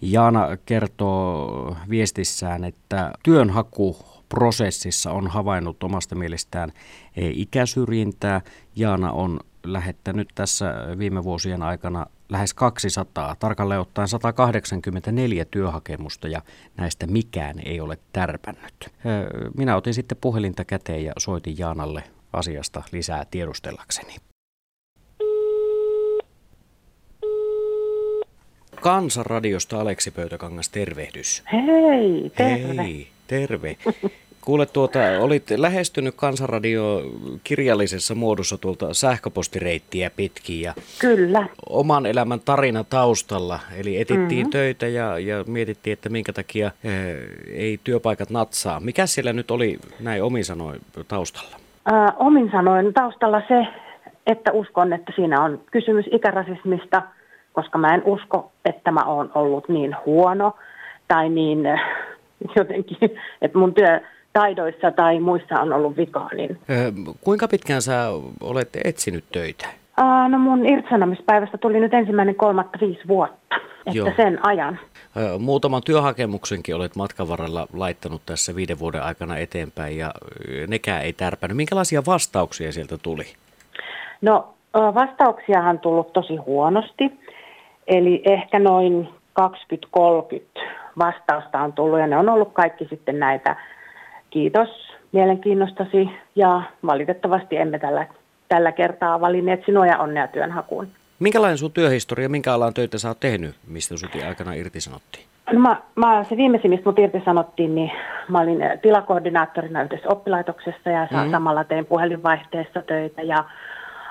Jaana 0.03 0.57
kertoo 0.67 1.77
viestissään, 1.91 2.65
että 2.65 3.13
työnhaku 3.23 3.97
prosessissa 4.29 5.11
on 5.11 5.27
havainnut 5.27 5.83
omasta 5.83 6.15
mielestään 6.15 6.73
ikäsyrjintää. 7.17 8.41
Jaana 8.77 9.13
on 9.13 9.41
lähettänyt 9.65 10.29
tässä 10.35 10.75
viime 10.99 11.25
vuosien 11.25 11.63
aikana 11.63 12.07
lähes 12.29 12.55
200, 12.55 13.37
tarkalleen 13.39 13.81
ottaen 13.81 14.09
184 14.09 15.45
työhakemusta 15.45 16.29
ja 16.29 16.43
näistä 16.77 17.07
mikään 17.07 17.57
ei 17.65 17.81
ole 17.81 17.99
tärpännyt. 18.13 18.91
Minä 19.57 19.77
otin 19.77 19.95
sitten 19.95 20.19
puhelinta 20.21 20.65
käteen 20.65 21.05
ja 21.05 21.13
soitin 21.19 21.59
Jaanalle 21.59 22.03
asiasta 22.33 22.83
lisää 22.93 23.27
tiedustellakseni. 23.31 24.15
Kansanradiosta 28.81 29.81
Aleksi 29.81 30.11
Pöytäkangas, 30.11 30.69
tervehdys. 30.69 31.43
Hei, 31.53 32.31
terve. 32.37 32.83
Hei, 32.83 33.09
terve. 33.27 33.77
Kuule, 34.41 34.67
tuota, 34.67 34.99
olit 35.21 35.51
lähestynyt 35.57 36.15
Kansanradio 36.15 37.03
kirjallisessa 37.45 38.15
muodossa 38.15 38.59
tuolta 38.59 38.95
sähköpostireittiä 38.95 40.11
pitkin 40.11 40.61
ja 40.61 40.75
Kyllä. 40.99 41.49
oman 41.69 42.07
elämän 42.07 42.41
tarina 42.41 42.85
taustalla. 42.85 43.61
Eli 43.77 44.01
etittiin 44.01 44.41
mm-hmm. 44.41 44.51
töitä 44.51 44.89
ja, 44.89 45.19
ja 45.19 45.45
mietittiin, 45.47 45.93
että 45.93 46.09
minkä 46.09 46.33
takia 46.33 46.71
e, 46.85 46.91
ei 47.53 47.81
työpaikat 47.85 48.31
natsaa. 48.31 48.81
Mikä 48.81 49.07
siellä 49.07 49.33
nyt 49.33 49.51
oli 49.51 49.79
näin 50.01 50.23
omin 50.23 50.45
sanoin 50.45 50.81
taustalla? 51.09 51.68
Ää, 51.93 52.13
omin 52.17 52.51
sanoin 52.53 52.95
taustalla 52.95 53.43
se, 53.49 53.67
että 54.27 54.53
uskon, 54.53 54.93
että 54.93 55.13
siinä 55.17 55.43
on 55.43 55.61
kysymys 55.73 56.07
ikärasismista, 56.13 57.03
koska 57.53 57.79
mä 57.79 57.95
en 57.95 58.03
usko, 58.05 58.53
että 58.65 58.91
mä 58.91 59.01
oon 59.05 59.31
ollut 59.35 59.69
niin 59.69 59.97
huono 60.07 60.57
tai 61.09 61.29
niin 61.29 61.59
jotenkin, 62.57 62.99
että 63.43 63.59
mun 63.59 63.75
työ 63.75 64.01
taidoissa 64.33 64.91
tai 64.91 65.21
muissa 65.21 65.61
on 65.61 65.73
ollut 65.73 65.97
vikaa. 65.97 66.31
Niin... 66.35 66.59
kuinka 67.21 67.49
pitkään 67.49 67.83
sä 67.83 68.09
olet 68.41 68.69
etsinyt 68.85 69.25
töitä? 69.33 69.67
Ää, 69.97 70.29
no 70.29 70.39
mun 70.39 70.67
irtisanomispäivästä 70.67 71.59
tuli 71.59 71.81
nyt 71.81 71.95
ensimmäinen 71.95 72.35
kolmatta 72.35 72.79
viisi 72.81 73.09
vuotta, 73.09 73.57
että 73.89 73.99
Joo. 73.99 74.13
sen 74.17 74.47
ajan. 74.47 74.79
Muutaman 75.39 75.83
työhakemuksenkin 75.85 76.75
olet 76.75 76.97
matkan 76.97 77.29
varrella 77.29 77.67
laittanut 77.73 78.23
tässä 78.27 78.57
viiden 78.57 78.79
vuoden 78.79 79.03
aikana 79.03 79.37
eteenpäin 79.37 79.99
ja 79.99 80.11
nekään 80.67 81.05
ei 81.05 81.13
tärpännyt. 81.13 81.57
Minkälaisia 81.57 82.03
vastauksia 82.07 82.73
sieltä 82.73 82.99
tuli? 82.99 83.25
No 84.23 84.55
vastauksiahan 84.75 85.77
on 85.77 85.79
tullut 85.79 86.13
tosi 86.13 86.37
huonosti, 86.37 87.13
eli 87.87 88.23
ehkä 88.25 88.59
noin 88.59 89.09
20-30 89.41 90.63
vastausta 90.99 91.61
on 91.61 91.73
tullut 91.73 91.99
ja 91.99 92.07
ne 92.07 92.17
on 92.17 92.29
ollut 92.29 92.53
kaikki 92.53 92.87
sitten 92.91 93.19
näitä 93.19 93.57
kiitos 94.31 94.69
mielenkiinnostasi 95.13 96.11
ja 96.37 96.63
valitettavasti 96.87 97.57
emme 97.57 97.79
tällä, 97.79 98.07
tällä 98.49 98.73
kertaa 98.73 99.21
valinneet 99.21 99.65
sinua 99.67 99.87
ja 99.87 99.99
onnea 99.99 100.27
työnhakuun. 100.27 100.89
Minkälainen 101.19 101.59
sun 101.59 101.73
työhistoria, 101.73 102.29
minkä 102.29 102.55
alan 102.55 102.75
töitä 102.75 102.99
sä 102.99 103.09
oot 103.09 103.21
tehnyt, 103.21 103.55
mistä 103.67 103.97
sut 103.97 104.11
aikana 104.29 104.53
irtisanottiin? 104.53 105.25
No 105.53 105.61
mä, 105.61 105.83
mä, 105.95 106.25
se 106.25 106.37
viimeisin, 106.37 106.71
mistä 106.71 106.89
mut 106.89 106.99
irtisanottiin, 106.99 107.75
niin 107.75 107.91
mä 108.29 108.41
olin 108.41 108.63
eh, 108.63 108.81
tilakoordinaattorina 108.81 109.83
yhdessä 109.83 110.09
oppilaitoksessa 110.09 110.91
ja 110.91 111.09
mm-hmm. 111.11 111.31
samalla 111.31 111.65
tein 111.65 111.87
puhelinvaihteessa 111.87 112.83
töitä 112.83 113.23
ja 113.23 113.45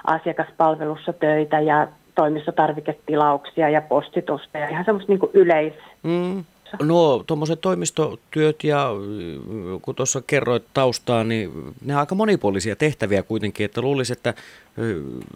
asiakaspalvelussa 0.08 1.14
töitä 1.14 1.60
ja 1.60 1.88
toimistotarviketilauksia 2.16 3.70
ja 3.70 3.82
postitusta 3.82 4.58
ja 4.58 4.70
ihan 4.70 4.86
semmoista 4.86 5.12
niin 5.12 5.30
yleis, 5.34 5.74
mm. 6.04 6.44
Nuo 6.82 7.24
tuommoiset 7.28 7.62
toimistotyöt 7.62 8.64
ja 8.64 8.90
kun 9.82 9.96
tuossa 9.96 10.22
kerroit 10.28 10.64
taustaa, 10.74 11.24
niin 11.24 11.52
ne 11.86 11.94
on 11.94 12.00
aika 12.00 12.16
monipuolisia 12.16 12.76
tehtäviä 12.76 13.24
kuitenkin, 13.24 13.66
että 13.66 13.82
luulisi, 13.82 14.14
että 14.14 14.34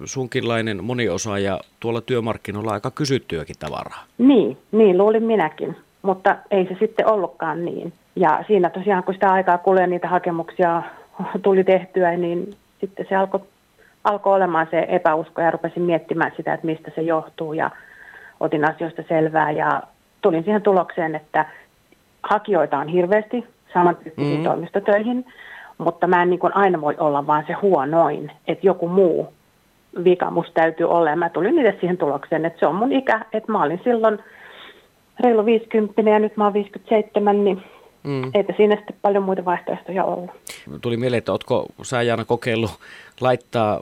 sunkinlainen 0.06 0.84
moniosaaja 0.84 1.60
tuolla 1.80 2.02
työmarkkinoilla 2.02 2.72
aika 2.72 2.92
kysyttyäkin 2.92 3.56
tavaraa. 3.60 4.04
Niin, 4.18 4.58
niin 4.72 4.98
luulin 4.98 5.24
minäkin, 5.24 5.76
mutta 6.02 6.36
ei 6.52 6.66
se 6.66 6.76
sitten 6.80 7.08
ollutkaan 7.08 7.66
niin. 7.66 7.94
Ja 8.16 8.44
siinä 8.48 8.70
tosiaan, 8.70 9.04
kun 9.04 9.14
sitä 9.14 9.32
aikaa 9.32 9.58
kului 9.58 9.88
niitä 9.88 10.08
hakemuksia 10.08 10.84
tuli 11.44 11.64
tehtyä, 11.64 12.18
niin 12.18 12.56
sitten 12.80 13.06
se 13.10 13.16
alkoi 13.16 13.42
alko 14.04 14.34
olemaan 14.34 14.68
se 14.72 14.86
epäusko 14.90 15.42
ja 15.42 15.52
rupesin 15.52 15.84
miettimään 15.84 16.32
sitä, 16.38 16.54
että 16.54 16.66
mistä 16.66 16.92
se 16.96 17.02
johtuu 17.02 17.54
ja 17.54 17.72
otin 18.40 18.66
asioista 18.66 19.04
selvää 19.08 19.52
ja 19.52 19.84
tulin 20.22 20.44
siihen 20.44 20.62
tulokseen, 20.62 21.16
että 21.16 21.46
hakijoita 22.24 22.78
on 22.78 22.88
hirveästi 22.88 23.46
samantyyppisiin 23.74 24.38
mm. 24.38 24.44
toimistotöihin, 24.44 25.26
mutta 25.78 26.08
mä 26.08 26.22
en 26.22 26.30
niin 26.30 26.40
kuin 26.40 26.56
aina 26.56 26.82
voi 26.82 26.96
olla 26.98 27.28
vaan 27.28 27.44
se 27.48 27.54
huonoin, 27.54 28.32
että 28.48 28.68
joku 28.68 28.88
muu 28.88 29.34
vika 30.04 30.32
musta 30.32 30.54
täytyy 30.54 30.90
olla. 30.90 31.10
Ja 31.10 31.16
mä 31.16 31.30
tulin 31.30 31.60
itse 31.60 31.78
siihen 31.80 31.98
tulokseen, 31.98 32.46
että 32.46 32.60
se 32.60 32.68
on 32.68 32.76
mun 32.76 32.92
ikä, 32.92 33.26
että 33.34 33.52
mä 33.52 33.64
olin 33.64 33.82
silloin 33.84 34.20
reilu 35.20 35.46
50 35.46 36.02
ja 36.02 36.20
nyt 36.20 36.38
mä 36.38 36.44
oon 36.44 36.54
57, 36.54 37.44
niin 37.44 37.64
Mm. 38.04 38.32
Eipä 38.34 38.54
siinä 38.58 38.76
sitten 38.76 38.96
paljon 39.02 39.24
muita 39.24 39.46
vaihtoehtoja 39.46 40.04
ollut. 40.04 40.32
Tuli 40.82 40.98
mieleen, 40.98 41.18
että 41.18 41.32
oletko 41.32 41.66
sä 41.84 42.02
Jaana 42.02 42.26
kokeillut 42.26 42.72
laittaa 43.22 43.82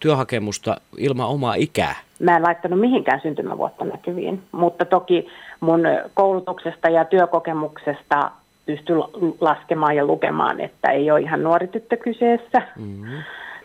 työhakemusta 0.00 0.76
ilman 0.98 1.28
omaa 1.28 1.54
ikää? 1.54 1.94
Mä 2.18 2.36
en 2.36 2.42
laittanut 2.42 2.80
mihinkään 2.80 3.20
syntymävuotta 3.20 3.84
näkyviin, 3.84 4.42
mutta 4.52 4.84
toki 4.84 5.28
mun 5.60 5.80
koulutuksesta 6.14 6.88
ja 6.88 7.04
työkokemuksesta 7.04 8.30
pystyy 8.66 8.96
laskemaan 9.40 9.96
ja 9.96 10.04
lukemaan, 10.04 10.60
että 10.60 10.90
ei 10.90 11.10
ole 11.10 11.20
ihan 11.20 11.42
nuori 11.42 11.66
tyttö 11.66 11.96
kyseessä. 11.96 12.62
Mm-hmm. 12.76 13.22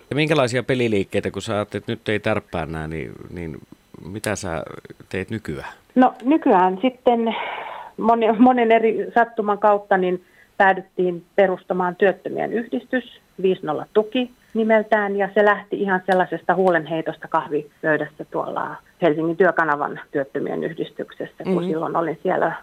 Ja 0.10 0.16
minkälaisia 0.16 0.64
peliliikkeitä, 0.64 1.32
kun 1.32 1.42
sä 1.42 1.54
ajattelet, 1.54 1.84
että 1.84 1.92
nyt 1.92 2.10
ei 2.10 2.20
tärppää 2.20 2.66
nämä, 2.66 2.88
niin, 2.88 3.12
niin 3.30 3.58
mitä 4.12 4.36
sä 4.36 4.64
teet 5.10 5.30
nykyään? 5.30 5.74
No 5.96 6.14
nykyään 6.24 6.80
sitten 6.82 7.36
monen, 7.98 8.42
monen 8.42 8.72
eri 8.72 9.12
sattuman 9.16 9.60
kautta 9.60 9.98
niin 9.98 10.24
päädyttiin 10.58 11.26
perustamaan 11.36 11.96
työttömien 11.96 12.54
yhdistys, 12.54 13.22
50 13.42 13.86
tuki 13.94 14.32
nimeltään, 14.54 15.16
ja 15.16 15.30
se 15.34 15.46
lähti 15.46 15.82
ihan 15.82 16.02
sellaisesta 16.06 16.56
huolenheitosta 16.56 17.28
kahvipöydässä 17.28 18.26
tuolla 18.32 18.76
Helsingin 19.02 19.38
työkanavan 19.38 20.00
työttömien 20.12 20.64
yhdistyksessä, 20.64 21.44
kun 21.44 21.54
mm-hmm. 21.54 21.68
silloin 21.68 21.96
olin 21.96 22.20
siellä 22.24 22.56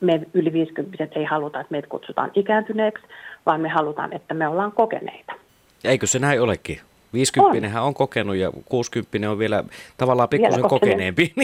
me 0.00 0.20
yli 0.34 0.52
50 0.52 1.08
ei 1.16 1.24
haluta, 1.24 1.60
että 1.60 1.72
meitä 1.72 1.88
kutsutaan 1.88 2.30
ikääntyneeksi, 2.34 3.04
vaan 3.46 3.60
me 3.60 3.68
halutaan, 3.68 4.12
että 4.12 4.34
me 4.34 4.48
ollaan 4.48 4.72
kokeneita. 4.72 5.32
Eikö 5.84 6.06
se 6.06 6.18
näin 6.18 6.40
olekin? 6.40 6.80
50 7.12 7.80
on. 7.80 7.86
on 7.86 7.94
kokenut 7.94 8.36
ja 8.36 8.50
60 8.64 9.30
on 9.30 9.38
vielä 9.38 9.64
tavallaan 9.96 10.28
pikkusen 10.28 10.62
kokeneempi. 10.62 11.32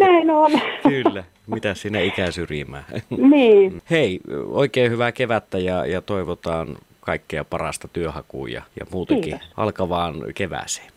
Näin 0.00 0.30
on. 0.30 0.50
Kyllä, 0.88 1.24
mitä 1.46 1.74
sinä 1.74 2.00
ikäsyrjimään. 2.00 2.84
Niin. 3.10 3.82
Hei, 3.90 4.20
oikein 4.46 4.90
hyvää 4.90 5.12
kevättä 5.12 5.58
ja, 5.58 5.86
ja 5.86 6.00
toivotaan 6.00 6.76
kaikkea 7.04 7.44
parasta 7.44 7.88
työhakuun 7.88 8.52
ja, 8.52 8.62
ja 8.80 8.86
muutenkin 8.90 9.38
Kiitos. 9.38 9.52
alkavaan 9.56 10.14
kevääseen. 10.34 10.92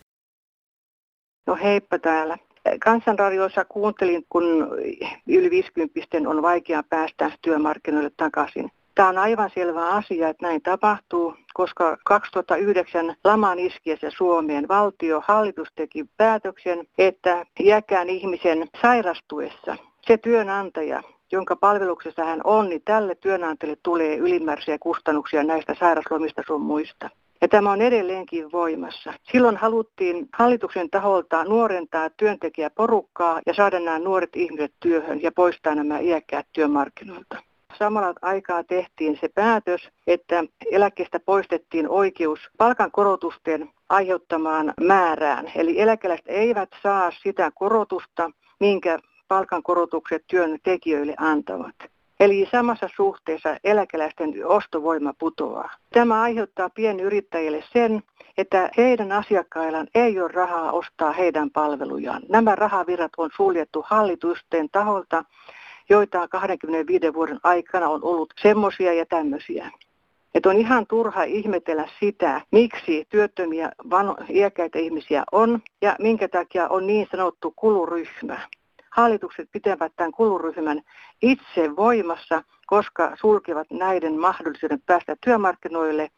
No 1.47 1.55
heippa 1.55 1.99
täällä. 1.99 2.37
Kansanradiossa 2.83 3.65
kuuntelin, 3.65 4.25
kun 4.29 4.43
yli 5.27 5.49
50 5.49 5.99
on 6.27 6.41
vaikea 6.41 6.83
päästä 6.83 7.31
työmarkkinoille 7.41 8.11
takaisin. 8.17 8.71
Tämä 8.95 9.09
on 9.09 9.17
aivan 9.17 9.49
selvä 9.53 9.89
asia, 9.89 10.29
että 10.29 10.45
näin 10.45 10.61
tapahtuu, 10.61 11.35
koska 11.53 11.97
2009 12.05 13.15
laman 13.23 13.59
iskiessä 13.59 14.09
Suomeen 14.17 14.67
valtio 14.67 15.23
hallitus 15.27 15.67
teki 15.75 16.05
päätöksen, 16.17 16.87
että 16.97 17.45
iäkään 17.59 18.09
ihmisen 18.09 18.67
sairastuessa 18.81 19.77
se 20.07 20.17
työnantaja, 20.17 21.03
jonka 21.31 21.55
palveluksessa 21.55 22.25
hän 22.25 22.41
on, 22.43 22.69
niin 22.69 22.81
tälle 22.85 23.15
työnantajalle 23.15 23.77
tulee 23.83 24.15
ylimääräisiä 24.15 24.77
kustannuksia 24.79 25.43
näistä 25.43 25.75
sairaslomista 25.79 26.41
sun 26.47 26.61
muista. 26.61 27.09
Ja 27.41 27.47
tämä 27.47 27.71
on 27.71 27.81
edelleenkin 27.81 28.51
voimassa. 28.51 29.13
Silloin 29.31 29.57
haluttiin 29.57 30.29
hallituksen 30.33 30.89
taholta 30.89 31.43
nuorentaa 31.43 32.09
työntekijäporukkaa 32.09 33.41
ja 33.45 33.53
saada 33.53 33.79
nämä 33.79 33.99
nuoret 33.99 34.35
ihmiset 34.35 34.73
työhön 34.79 35.21
ja 35.21 35.31
poistaa 35.31 35.75
nämä 35.75 35.99
iäkkäät 35.99 36.47
työmarkkinoilta. 36.53 37.37
Samalla 37.79 38.13
aikaa 38.21 38.63
tehtiin 38.63 39.17
se 39.21 39.29
päätös, 39.29 39.89
että 40.07 40.43
eläkkeestä 40.71 41.19
poistettiin 41.19 41.89
oikeus 41.89 42.39
palkankorotusten 42.57 43.69
aiheuttamaan 43.89 44.73
määrään. 44.81 45.51
Eli 45.55 45.81
eläkeläiset 45.81 46.25
eivät 46.27 46.69
saa 46.83 47.11
sitä 47.23 47.51
korotusta, 47.55 48.31
minkä 48.59 48.99
palkankorotukset 49.27 50.23
työntekijöille 50.27 51.13
antavat. 51.17 51.75
Eli 52.19 52.47
samassa 52.51 52.89
suhteessa 52.95 53.57
eläkeläisten 53.63 54.47
ostovoima 54.47 55.13
putoaa. 55.19 55.69
Tämä 55.93 56.21
aiheuttaa 56.21 56.69
pienyrittäjille 56.69 57.63
sen, 57.73 58.03
että 58.37 58.69
heidän 58.77 59.11
asiakkaillaan 59.11 59.87
ei 59.95 60.19
ole 60.19 60.31
rahaa 60.31 60.71
ostaa 60.71 61.11
heidän 61.11 61.51
palvelujaan. 61.51 62.21
Nämä 62.29 62.55
rahavirrat 62.55 63.11
on 63.17 63.29
suljettu 63.35 63.85
hallitusten 63.87 64.69
taholta, 64.71 65.23
joita 65.89 66.27
25 66.27 67.13
vuoden 67.13 67.39
aikana 67.43 67.89
on 67.89 68.03
ollut 68.03 68.33
semmoisia 68.41 68.93
ja 68.93 69.05
tämmöisiä. 69.05 69.71
Että 70.35 70.49
on 70.49 70.57
ihan 70.57 70.85
turha 70.87 71.23
ihmetellä 71.23 71.87
sitä, 71.99 72.41
miksi 72.51 73.05
työttömiä 73.09 73.71
vano, 73.89 74.15
iäkäitä 74.29 74.79
ihmisiä 74.79 75.23
on 75.31 75.59
ja 75.81 75.95
minkä 75.99 76.27
takia 76.27 76.67
on 76.67 76.87
niin 76.87 77.07
sanottu 77.11 77.53
kuluryhmä 77.55 78.39
hallitukset 78.95 79.49
pitävät 79.51 79.93
tämän 79.95 80.11
kuluryhmän 80.11 80.81
itse 81.21 81.75
voimassa, 81.75 82.43
koska 82.65 83.15
sulkevat 83.21 83.67
näiden 83.71 84.19
mahdollisuuden 84.19 84.81
päästä 84.85 85.15
työmarkkinoille 85.23 86.09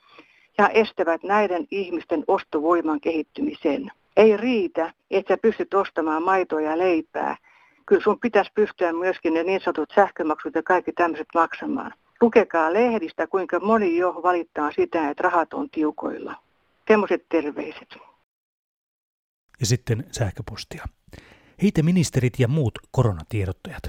ja 0.57 0.69
estävät 0.69 1.23
näiden 1.23 1.67
ihmisten 1.71 2.23
ostovoiman 2.27 3.01
kehittymisen. 3.01 3.91
Ei 4.17 4.37
riitä, 4.37 4.93
että 5.11 5.33
sä 5.33 5.37
pystyt 5.41 5.73
ostamaan 5.73 6.23
maitoa 6.23 6.61
ja 6.61 6.77
leipää. 6.77 7.37
Kyllä 7.85 8.03
sun 8.03 8.19
pitäisi 8.19 8.51
pystyä 8.55 8.93
myöskin 8.93 9.33
ne 9.33 9.43
niin 9.43 9.61
sanotut 9.61 9.93
sähkömaksut 9.95 10.55
ja 10.55 10.63
kaikki 10.63 10.91
tämmöiset 10.91 11.27
maksamaan. 11.35 11.93
Lukekaa 12.21 12.73
lehdistä, 12.73 13.27
kuinka 13.27 13.59
moni 13.59 13.97
jo 13.97 14.19
valittaa 14.23 14.71
sitä, 14.71 15.09
että 15.09 15.23
rahat 15.23 15.53
on 15.53 15.69
tiukoilla. 15.69 16.35
Semmoiset 16.87 17.25
terveiset. 17.29 17.97
Ja 19.59 19.65
sitten 19.65 20.05
sähköpostia. 20.11 20.85
Heitä 21.61 21.83
ministerit 21.83 22.39
ja 22.39 22.47
muut 22.47 22.79
koronatiedottajat. 22.91 23.83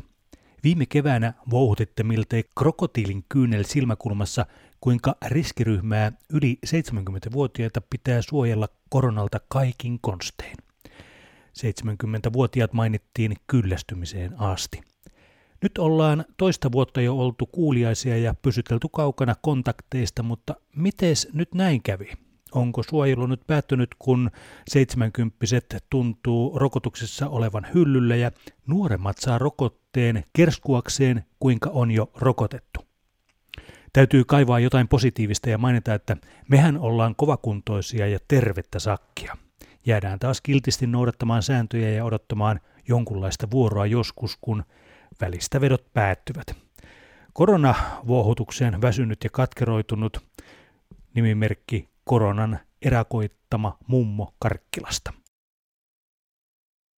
Viime 0.65 0.87
keväänä 0.87 1.35
vouhutitte 1.51 2.03
miltei 2.03 2.45
krokotiilin 2.59 3.25
kyynel 3.29 3.65
silmäkulmassa, 3.65 4.47
kuinka 4.81 5.17
riskiryhmää 5.27 6.13
yli 6.33 6.59
70-vuotiaita 6.67 7.81
pitää 7.91 8.23
suojella 8.23 8.69
koronalta 8.89 9.41
kaikin 9.49 9.99
konstein. 10.01 10.57
70-vuotiaat 11.59 12.73
mainittiin 12.73 13.37
kyllästymiseen 13.47 14.41
asti. 14.41 14.81
Nyt 15.63 15.79
ollaan 15.79 16.25
toista 16.37 16.73
vuotta 16.73 17.01
jo 17.01 17.17
oltu 17.17 17.47
kuuliaisia 17.47 18.19
ja 18.19 18.35
pysytelty 18.43 18.89
kaukana 18.97 19.35
kontakteista, 19.43 20.23
mutta 20.23 20.55
miten 20.77 21.15
nyt 21.33 21.55
näin 21.55 21.83
kävi? 21.83 22.13
Onko 22.53 22.83
suojelu 22.83 23.27
nyt 23.27 23.41
päättynyt, 23.47 23.91
kun 23.99 24.31
70 24.69 25.37
tuntuu 25.91 26.59
rokotuksessa 26.59 27.29
olevan 27.29 27.67
hyllyllä 27.75 28.17
ja 28.17 28.31
nuoremmat 28.67 29.19
saa 29.19 29.39
rokotteen 29.39 30.25
kerskuakseen, 30.33 31.25
kuinka 31.41 31.71
on 31.71 31.91
jo 31.91 32.11
rokotettu? 32.15 32.81
Täytyy 33.93 34.25
kaivaa 34.25 34.61
jotain 34.61 34.89
positiivista 34.89 35.51
ja 35.51 35.59
mainita, 35.59 35.95
että 35.95 36.17
mehän 36.49 36.79
ollaan 36.79 37.15
kovakuntoisia 37.17 38.07
ja 38.07 38.19
tervettä 38.29 38.79
sakkia. 38.79 39.37
Jäädään 39.87 40.19
taas 40.19 40.41
kiltisti 40.41 40.87
noudattamaan 40.87 41.43
sääntöjä 41.43 41.91
ja 41.91 42.05
odottamaan 42.05 42.61
jonkunlaista 42.89 43.51
vuoroa 43.51 43.87
joskus, 43.87 44.39
kun 44.41 44.65
välistä 45.21 45.61
vedot 45.61 45.93
päättyvät. 45.93 46.47
Koronavuohutukseen 47.33 48.81
väsynyt 48.83 49.25
ja 49.25 49.31
katkeroitunut 49.31 50.19
nimimerkki 51.15 51.89
koronan 52.09 52.59
erakoittama 52.83 53.79
mummo 53.87 54.33
Karkkilasta. 54.39 55.13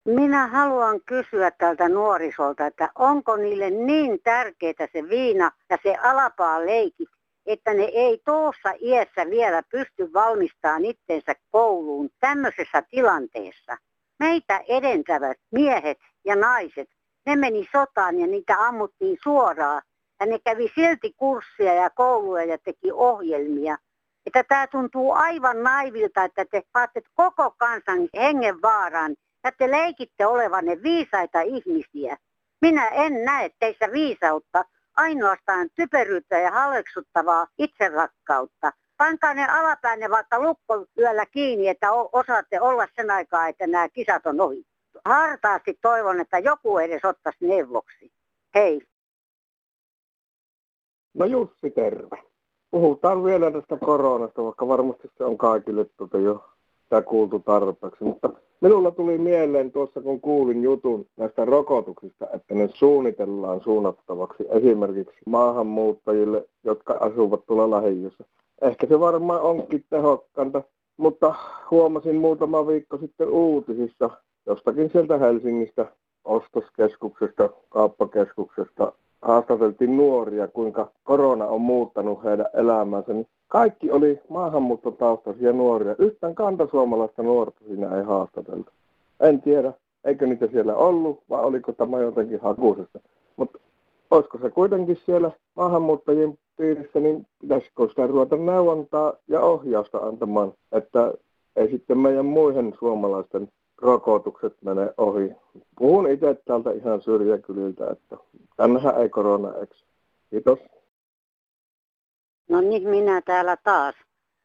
Minä 0.05 0.47
haluan 0.47 1.01
kysyä 1.07 1.51
tältä 1.51 1.89
nuorisolta, 1.89 2.67
että 2.67 2.91
onko 2.95 3.37
niille 3.37 3.71
niin 3.71 4.21
tärkeää 4.23 4.89
se 4.93 5.09
viina 5.09 5.51
ja 5.71 5.79
se 5.83 5.95
alapaa 5.95 6.67
leikit, 6.67 7.09
että 7.47 7.75
ne 7.75 7.83
ei 7.83 8.23
tuossa 8.25 8.73
iässä 8.81 9.31
vielä 9.31 9.63
pysty 9.63 10.13
valmistamaan 10.13 10.85
itsensä 10.85 11.35
kouluun 11.51 12.11
tämmöisessä 12.21 12.83
tilanteessa. 12.91 13.77
Meitä 14.19 14.61
edentävät 14.69 15.39
miehet 15.51 15.99
ja 16.25 16.37
naiset, 16.37 16.89
ne 17.27 17.37
meni 17.37 17.69
sotaan 17.73 18.19
ja 18.19 18.27
niitä 18.27 18.57
ammuttiin 18.59 19.19
suoraan. 19.23 19.83
Ja 20.21 20.27
ne 20.27 20.39
kävi 20.39 20.73
silti 20.75 21.13
kurssia 21.17 21.75
ja 21.75 21.91
kouluja 21.91 22.45
ja 22.45 22.59
teki 22.59 22.93
ohjelmia– 22.93 23.79
että 24.27 24.45
tämä 24.45 24.67
tuntuu 24.67 25.13
aivan 25.13 25.63
naivilta, 25.63 26.25
että 26.25 26.45
te 26.45 26.63
saatte 26.73 27.03
koko 27.15 27.55
kansan 27.59 28.09
hengen 28.17 28.63
vaaraan 28.63 29.17
ja 29.45 29.53
te 29.53 29.71
leikitte 29.71 30.27
olevanne 30.27 30.83
viisaita 30.83 31.41
ihmisiä. 31.41 32.17
Minä 32.61 32.89
en 32.89 33.25
näe 33.25 33.51
teissä 33.59 33.93
viisautta, 33.93 34.65
ainoastaan 34.97 35.69
typeryyttä 35.75 36.39
ja 36.39 36.51
halveksuttavaa 36.51 37.47
itserakkautta. 37.59 38.73
Pankaa 38.97 39.35
ne 39.35 39.47
alapäänne 39.49 40.11
vaikka 40.11 40.41
lukkoyöllä 40.41 41.27
kiinni, 41.27 41.69
että 41.69 41.93
osaatte 41.93 42.61
olla 42.61 42.87
sen 42.97 43.11
aikaa, 43.11 43.49
että 43.49 43.67
nämä 43.67 43.89
kisat 43.89 44.27
on 44.27 44.41
ohi. 44.41 44.65
Hartaasti 45.05 45.79
toivon, 45.83 46.21
että 46.21 46.39
joku 46.39 46.79
edes 46.79 47.05
ottaisi 47.05 47.47
neuvoksi. 47.47 48.13
Hei. 48.55 48.81
No 51.15 51.25
Jussi, 51.27 51.71
terve 51.75 52.30
puhutaan 52.71 53.25
vielä 53.25 53.51
tästä 53.51 53.77
koronasta, 53.77 54.45
vaikka 54.45 54.69
varmasti 54.69 55.11
se 55.19 55.25
on 55.25 55.39
kaikille 55.39 55.87
tuota 55.97 56.19
jo 56.19 56.45
tämä 56.89 57.03
kuultu 57.03 57.39
tarpeeksi. 57.39 58.05
Mutta 58.05 58.31
minulla 58.61 58.91
tuli 58.91 59.19
mieleen 59.19 59.73
tuossa, 59.73 60.01
kun 60.01 60.21
kuulin 60.21 60.63
jutun 60.63 61.07
näistä 61.17 61.45
rokotuksista, 61.45 62.27
että 62.35 62.55
ne 62.55 62.69
suunnitellaan 62.75 63.61
suunnattavaksi 63.61 64.45
esimerkiksi 64.51 65.17
maahanmuuttajille, 65.27 66.45
jotka 66.65 66.97
asuvat 67.01 67.47
tuolla 67.47 67.71
lähiössä. 67.71 68.25
Ehkä 68.63 68.87
se 68.87 69.01
varmaan 69.01 69.43
onkin 69.43 69.85
tehokkaanta, 69.91 70.63
mutta 70.97 71.35
huomasin 71.71 72.17
muutama 72.17 72.67
viikko 72.67 72.99
sitten 72.99 73.29
uutisissa 73.29 74.11
jostakin 74.47 74.91
sieltä 74.91 75.19
Helsingistä 75.19 75.87
ostoskeskuksesta, 76.25 77.51
kauppakeskuksesta, 77.69 78.93
haastateltiin 79.23 79.97
nuoria, 79.97 80.49
kuinka 80.49 80.91
korona 81.05 81.47
on 81.47 81.61
muuttanut 81.61 82.25
heidän 82.25 82.47
elämänsä, 82.55 83.13
niin 83.13 83.27
kaikki 83.49 83.91
oli 83.91 84.21
maahanmuuttotaustaisia 84.29 85.53
nuoria. 85.53 85.95
Yhtään 85.99 86.35
kantasuomalaista 86.35 87.23
nuorta 87.23 87.65
siinä 87.67 87.97
ei 87.97 88.03
haastateltu. 88.03 88.71
En 89.21 89.43
tiedä, 89.43 89.73
eikö 90.05 90.27
niitä 90.27 90.47
siellä 90.47 90.75
ollut, 90.75 91.21
vai 91.31 91.45
oliko 91.45 91.73
tämä 91.73 92.01
jotenkin 92.01 92.41
hakuisessa. 92.41 93.01
Mutta 93.37 93.59
olisiko 94.11 94.39
se 94.39 94.51
kuitenkin 94.51 94.97
siellä 95.07 95.31
maahanmuuttajien 95.57 96.39
piirissä, 96.57 97.01
niin 97.01 97.27
pitäisikö 97.41 97.89
sitä 97.89 98.07
ruveta 98.07 98.37
neuvontaa 98.37 99.13
ja 99.29 99.41
ohjausta 99.41 99.99
antamaan, 99.99 100.53
että 100.73 101.13
ei 101.57 101.71
sitten 101.71 101.99
meidän 101.99 102.27
muihin 102.27 102.75
suomalaisten 102.79 103.49
rokotukset 103.81 104.63
menee 104.63 104.95
ohi. 104.97 105.31
Puhun 105.79 106.11
itse 106.11 106.35
täältä 106.35 106.71
ihan 106.71 107.03
syrjäkyliltä, 107.03 107.87
että 107.91 108.17
tännehän 108.57 109.03
ei 109.03 109.09
korona 109.09 109.55
eksy. 109.63 109.85
Kiitos. 110.31 110.59
No 112.49 112.61
niin, 112.61 112.89
minä 112.89 113.23
täällä 113.23 113.57
taas. 113.57 113.95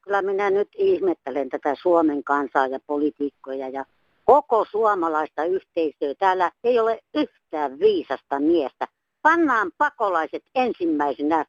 kyllä 0.02 0.21
minä 0.21 0.50
nyt 0.50 0.69
ihmettelen 0.78 1.50
tätä 1.50 1.76
Suomen 1.82 2.24
kansaa 2.24 2.67
ja 2.67 2.80
politiikkoja 2.88 3.69
ja 3.69 3.86
koko 4.26 4.65
suomalaista 4.71 5.43
yhteisöä. 5.43 6.15
Täällä 6.19 6.52
ei 6.63 6.80
ole 6.80 7.00
yhtään 7.13 7.80
viisasta 7.80 8.39
miestä. 8.39 8.88
Pannaan 9.21 9.71
pakolaiset 9.78 10.43
ensimmäisenä 10.56 11.45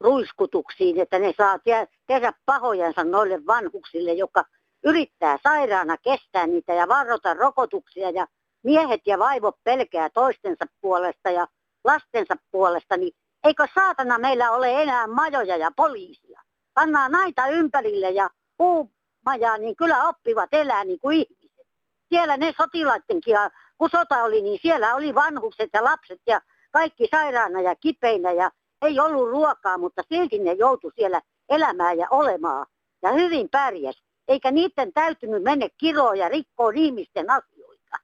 ruiskutuksiin, 0.00 1.00
että 1.00 1.18
ne 1.18 1.34
saa 1.36 1.58
tehdä 2.06 2.32
pahojansa 2.46 3.04
noille 3.04 3.46
vanhuksille, 3.46 4.12
joka 4.12 4.44
yrittää 4.84 5.38
sairaana 5.42 5.96
kestää 5.96 6.46
niitä 6.46 6.74
ja 6.74 6.88
varrota 6.88 7.34
rokotuksia 7.34 8.10
ja 8.10 8.26
miehet 8.62 9.00
ja 9.06 9.18
vaivot 9.18 9.56
pelkää 9.64 10.10
toistensa 10.10 10.64
puolesta 10.80 11.30
ja 11.30 11.46
lastensa 11.84 12.36
puolesta, 12.50 12.96
niin 12.96 13.12
eikö 13.44 13.66
saatana 13.74 14.18
meillä 14.18 14.50
ole 14.50 14.82
enää 14.82 15.06
majoja 15.06 15.56
ja 15.56 15.70
poliisia? 15.76 16.42
Pannaan 16.74 17.12
naita 17.12 17.46
ympärille 17.46 18.10
ja 18.10 18.30
puumajaa, 18.56 19.58
niin 19.58 19.76
kyllä 19.76 20.08
oppivat 20.08 20.48
elää 20.54 20.84
niin 20.84 21.00
kuin 21.00 21.16
ihmiset. 21.16 21.66
Siellä 22.08 22.36
ne 22.36 22.54
sotilaittenkin, 22.56 23.36
kun 23.78 23.90
sota 23.90 24.22
oli, 24.22 24.42
niin 24.42 24.58
siellä 24.62 24.94
oli 24.94 25.14
vanhukset 25.14 25.70
ja 25.72 25.84
lapset 25.84 26.20
ja 26.26 26.40
kaikki 26.70 27.08
sairaana 27.10 27.60
ja 27.60 27.76
kipeinä 27.76 28.32
ja 28.32 28.50
ei 28.82 29.00
ollut 29.00 29.30
ruokaa, 29.30 29.78
mutta 29.78 30.02
silti 30.08 30.38
ne 30.38 30.52
joutui 30.52 30.92
siellä 30.94 31.20
elämään 31.48 31.98
ja 31.98 32.06
olemaan. 32.10 32.66
Ja 33.02 33.12
hyvin 33.12 33.48
pärjäs. 33.48 34.02
Eikä 34.28 34.50
niiden 34.50 34.92
täytynyt 34.92 35.42
mennä 35.42 35.68
kiroon 35.78 36.18
ja 36.18 36.28
rikkoon 36.28 36.76
ihmisten 36.76 37.30
asioita. 37.30 37.96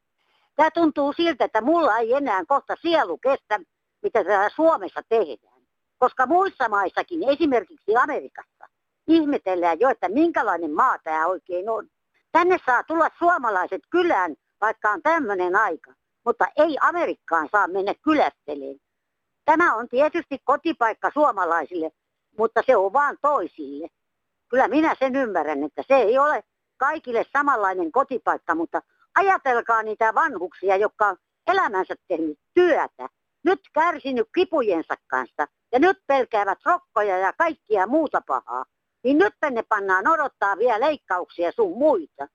Tämä 0.56 0.70
tuntuu 0.70 1.12
siltä, 1.12 1.44
että 1.44 1.60
mulla 1.60 1.98
ei 1.98 2.12
enää 2.12 2.44
kohta 2.48 2.76
sielu 2.82 3.18
kestä, 3.18 3.60
mitä 4.02 4.24
täällä 4.24 4.48
Suomessa 4.48 5.00
tehdään. 5.08 5.62
Koska 5.98 6.26
muissa 6.26 6.68
maissakin, 6.68 7.28
esimerkiksi 7.28 7.96
Amerikassa, 7.96 8.68
ihmetellään 9.06 9.80
jo, 9.80 9.88
että 9.88 10.08
minkälainen 10.08 10.74
maa 10.74 10.98
tämä 10.98 11.26
oikein 11.26 11.68
on. 11.68 11.88
Tänne 12.32 12.58
saa 12.66 12.84
tulla 12.84 13.08
suomalaiset 13.18 13.82
kylään, 13.90 14.34
vaikka 14.60 14.90
on 14.90 15.02
tämmöinen 15.02 15.56
aika. 15.56 15.92
Mutta 16.24 16.46
ei 16.56 16.76
Amerikkaan 16.80 17.48
saa 17.52 17.68
mennä 17.68 17.94
kylästeleen. 18.02 18.80
Tämä 19.44 19.74
on 19.74 19.88
tietysti 19.88 20.38
kotipaikka 20.44 21.10
suomalaisille, 21.14 21.90
mutta 22.38 22.62
se 22.66 22.76
on 22.76 22.92
vaan 22.92 23.16
toisille. 23.22 23.88
Kyllä 24.54 24.68
minä 24.68 24.94
sen 24.98 25.16
ymmärrän, 25.16 25.64
että 25.64 25.82
se 25.88 25.94
ei 25.94 26.18
ole 26.18 26.44
kaikille 26.76 27.24
samanlainen 27.32 27.92
kotipaikka, 27.92 28.54
mutta 28.54 28.82
ajatelkaa 29.14 29.82
niitä 29.82 30.14
vanhuksia, 30.14 30.76
jotka 30.76 31.06
on 31.06 31.16
elämänsä 31.46 31.94
tehnyt 32.08 32.38
työtä, 32.54 33.08
nyt 33.44 33.60
kärsinyt 33.72 34.28
kipujensa 34.34 34.94
kanssa 35.06 35.46
ja 35.72 35.78
nyt 35.78 35.98
pelkäävät 36.06 36.58
rokkoja 36.64 37.18
ja 37.18 37.32
kaikkia 37.32 37.86
muuta 37.86 38.20
pahaa. 38.26 38.64
Niin 39.04 39.18
nyt 39.18 39.34
ne 39.50 39.62
pannaan 39.68 40.08
odottaa 40.08 40.58
vielä 40.58 40.80
leikkauksia 40.80 41.52
sun 41.52 41.78
muita. 41.78 42.28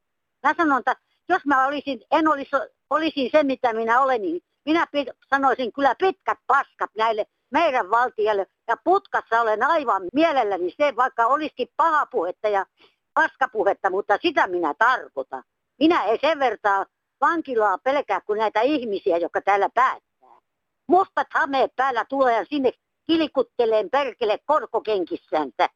Mä 0.43 0.53
sanon, 0.57 0.79
että 0.79 0.95
jos 1.29 1.45
mä 1.45 1.67
olisin, 1.67 2.01
en 2.11 2.27
olisi, 2.27 2.51
olisin 2.89 3.29
se, 3.31 3.43
mitä 3.43 3.73
minä 3.73 4.01
olen, 4.01 4.21
niin 4.21 4.41
minä 4.65 4.85
pit, 4.91 5.07
sanoisin 5.29 5.73
kyllä 5.73 5.95
pitkät 5.99 6.39
paskat 6.47 6.91
näille 6.97 7.25
meidän 7.51 7.89
valtiolle. 7.89 8.47
Ja 8.67 8.75
putkassa 8.83 9.41
olen 9.41 9.63
aivan 9.63 10.01
mielelläni 10.13 10.73
se, 10.77 10.95
vaikka 10.95 11.27
olisikin 11.27 11.67
pahapuhetta 11.77 12.47
ja 12.47 12.65
paskapuhetta, 13.13 13.89
mutta 13.89 14.17
sitä 14.21 14.47
minä 14.47 14.73
tarkoitan. 14.73 15.43
Minä 15.79 16.03
ei 16.03 16.17
sen 16.21 16.39
vertaa 16.39 16.85
vankilaa 17.21 17.77
pelkää 17.77 18.21
kuin 18.21 18.37
näitä 18.37 18.61
ihmisiä, 18.61 19.17
jotka 19.17 19.41
täällä 19.41 19.69
päättää. 19.73 20.39
Mustat 20.87 21.27
hameet 21.33 21.75
päällä 21.75 22.05
tulee 22.09 22.37
ja 22.37 22.45
sinne 22.45 22.71
kilikutteleen 23.07 23.89
perkele 23.89 24.37
korkokenkissäntä. 24.45 25.69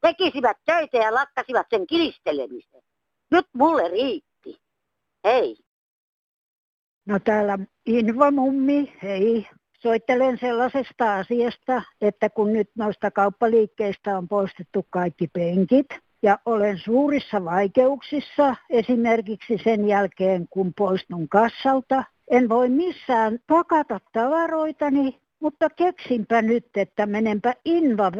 Tekisivät 0.00 0.56
töitä 0.64 0.98
ja 0.98 1.14
lakkasivat 1.14 1.66
sen 1.70 1.86
kilistelemisen. 1.86 2.82
Nyt 3.30 3.46
mulle 3.52 3.88
riitti. 3.88 4.60
Hei. 5.24 5.56
No 7.06 7.18
täällä 7.24 7.58
Inva 7.86 8.30
Mummi, 8.30 8.98
hei. 9.02 9.48
Soittelen 9.78 10.38
sellaisesta 10.38 11.14
asiasta, 11.14 11.82
että 12.00 12.30
kun 12.30 12.52
nyt 12.52 12.70
noista 12.76 13.10
kauppaliikkeistä 13.10 14.18
on 14.18 14.28
poistettu 14.28 14.86
kaikki 14.90 15.26
penkit, 15.32 15.86
ja 16.22 16.38
olen 16.44 16.78
suurissa 16.78 17.44
vaikeuksissa 17.44 18.56
esimerkiksi 18.70 19.58
sen 19.64 19.88
jälkeen, 19.88 20.46
kun 20.50 20.72
poistun 20.78 21.28
kassalta. 21.28 22.04
En 22.30 22.48
voi 22.48 22.68
missään 22.68 23.38
pakata 23.46 24.00
tavaroitani, 24.12 25.18
mutta 25.40 25.70
keksinpä 25.70 26.42
nyt, 26.42 26.66
että 26.76 27.06
menenpä 27.06 27.54
Inva 27.64 28.12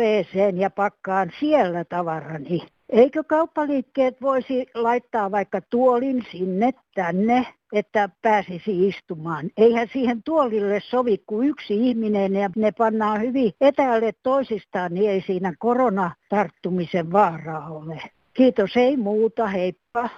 ja 0.55 0.71
pakkaan 0.71 1.33
siellä 1.41 1.85
tavarani. 1.85 2.78
Eikö 2.89 3.25
kauppaliikkeet 3.25 4.21
voisi 4.21 4.67
laittaa 4.75 5.31
vaikka 5.31 5.61
tuolin 5.61 6.27
sinne 6.33 6.73
tänne, 6.95 7.47
että 7.73 8.09
pääsisi 8.23 8.89
istumaan? 8.89 9.51
Eihän 9.57 9.89
siihen 9.93 10.23
tuolille 10.23 10.81
sovi 10.91 11.19
kuin 11.27 11.49
yksi 11.49 11.89
ihminen 11.89 12.35
ja 12.35 12.51
ne 12.57 12.73
pannaan 12.73 13.21
hyvin 13.21 13.53
etäälle 13.61 14.13
toisistaan, 14.23 14.95
niin 14.95 15.11
ei 15.11 15.25
siinä 15.27 15.53
koronatarttumisen 15.59 17.13
vaaraa 17.13 17.71
ole. 17.71 18.03
Kiitos, 18.35 18.77
ei 18.77 18.97
muuta, 18.97 19.47
heippa. 19.47 20.09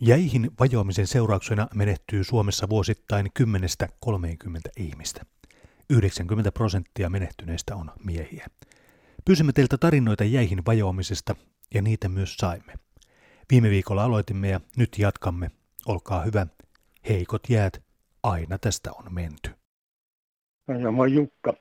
Jäihin 0.00 0.50
vajoamisen 0.60 1.06
seurauksena 1.06 1.68
menehtyy 1.74 2.24
Suomessa 2.24 2.68
vuosittain 2.68 3.26
10-30 4.06 4.08
ihmistä. 4.76 5.20
90 5.90 6.52
prosenttia 6.52 7.10
menehtyneistä 7.10 7.76
on 7.76 7.90
miehiä. 8.04 8.46
Pyysimme 9.26 9.52
teiltä 9.52 9.78
tarinoita 9.78 10.24
jäihin 10.24 10.58
vajoamisesta 10.66 11.36
ja 11.74 11.82
niitä 11.82 12.08
myös 12.08 12.36
saimme. 12.36 12.72
Viime 13.50 13.70
viikolla 13.70 14.04
aloitimme 14.04 14.48
ja 14.48 14.60
nyt 14.76 14.98
jatkamme. 14.98 15.50
Olkaa 15.86 16.22
hyvä. 16.22 16.46
Heikot 17.08 17.42
jäät. 17.48 17.82
Aina 18.22 18.58
tästä 18.58 18.92
on 18.92 19.14
menty. 19.14 19.50
Ja 20.82 20.90
moi 20.90 21.12
Jukka. 21.12 21.54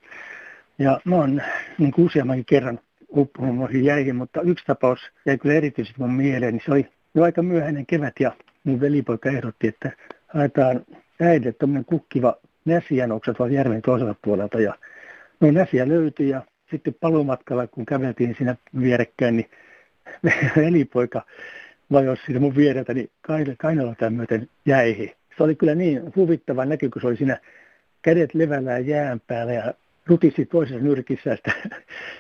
Ja 0.79 0.99
mä 1.05 1.15
oon 1.15 1.41
niin 1.77 1.91
kuin 1.91 2.05
useammankin 2.05 2.45
kerran 2.45 2.79
uppunut 3.15 3.55
noihin 3.55 3.85
jäihin, 3.85 4.15
mutta 4.15 4.41
yksi 4.41 4.65
tapaus 4.65 4.99
jäi 5.25 5.37
kyllä 5.37 5.55
erityisesti 5.55 5.99
mun 5.99 6.13
mieleen. 6.13 6.53
Niin 6.53 6.61
se 6.65 6.71
oli 6.71 6.89
jo 7.15 7.23
aika 7.23 7.41
myöhäinen 7.41 7.85
kevät 7.85 8.13
ja 8.19 8.31
mun 8.63 8.79
velipoika 8.79 9.29
ehdotti, 9.29 9.67
että 9.67 9.91
haetaan 10.27 10.85
äidille 11.21 11.53
tämmöinen 11.53 11.85
kukkiva 11.85 12.35
näsijanokset 12.65 13.39
vaan 13.39 13.53
järven 13.53 13.81
toiselta 13.81 14.15
puolelta. 14.23 14.59
Ja 14.59 14.75
no 15.39 15.51
näsiä 15.51 15.87
löytyi 15.87 16.29
ja 16.29 16.41
sitten 16.77 16.95
palumatkalla, 17.01 17.67
kun 17.67 17.85
käveltiin 17.85 18.35
siinä 18.37 18.55
vierekkäin, 18.79 19.37
niin 19.37 19.49
velipoika 20.57 21.25
vajosi 21.91 22.21
siitä 22.25 22.39
mun 22.39 22.55
viereltä, 22.55 22.93
niin 22.93 23.09
kainalla 23.57 23.95
tämän 23.95 24.13
myöten 24.13 24.49
jäihin. 24.65 25.11
Se 25.37 25.43
oli 25.43 25.55
kyllä 25.55 25.75
niin 25.75 26.01
huvittava 26.15 26.65
näky, 26.65 26.89
kun 26.89 27.01
se 27.01 27.07
oli 27.07 27.17
siinä 27.17 27.37
kädet 28.01 28.33
levällään 28.33 28.87
jään 28.87 29.21
päällä 29.27 29.53
ja 29.53 29.73
rutisi 30.07 30.45
toisessa 30.45 30.83
nyrkissä 30.83 31.35
sitä 31.35 31.51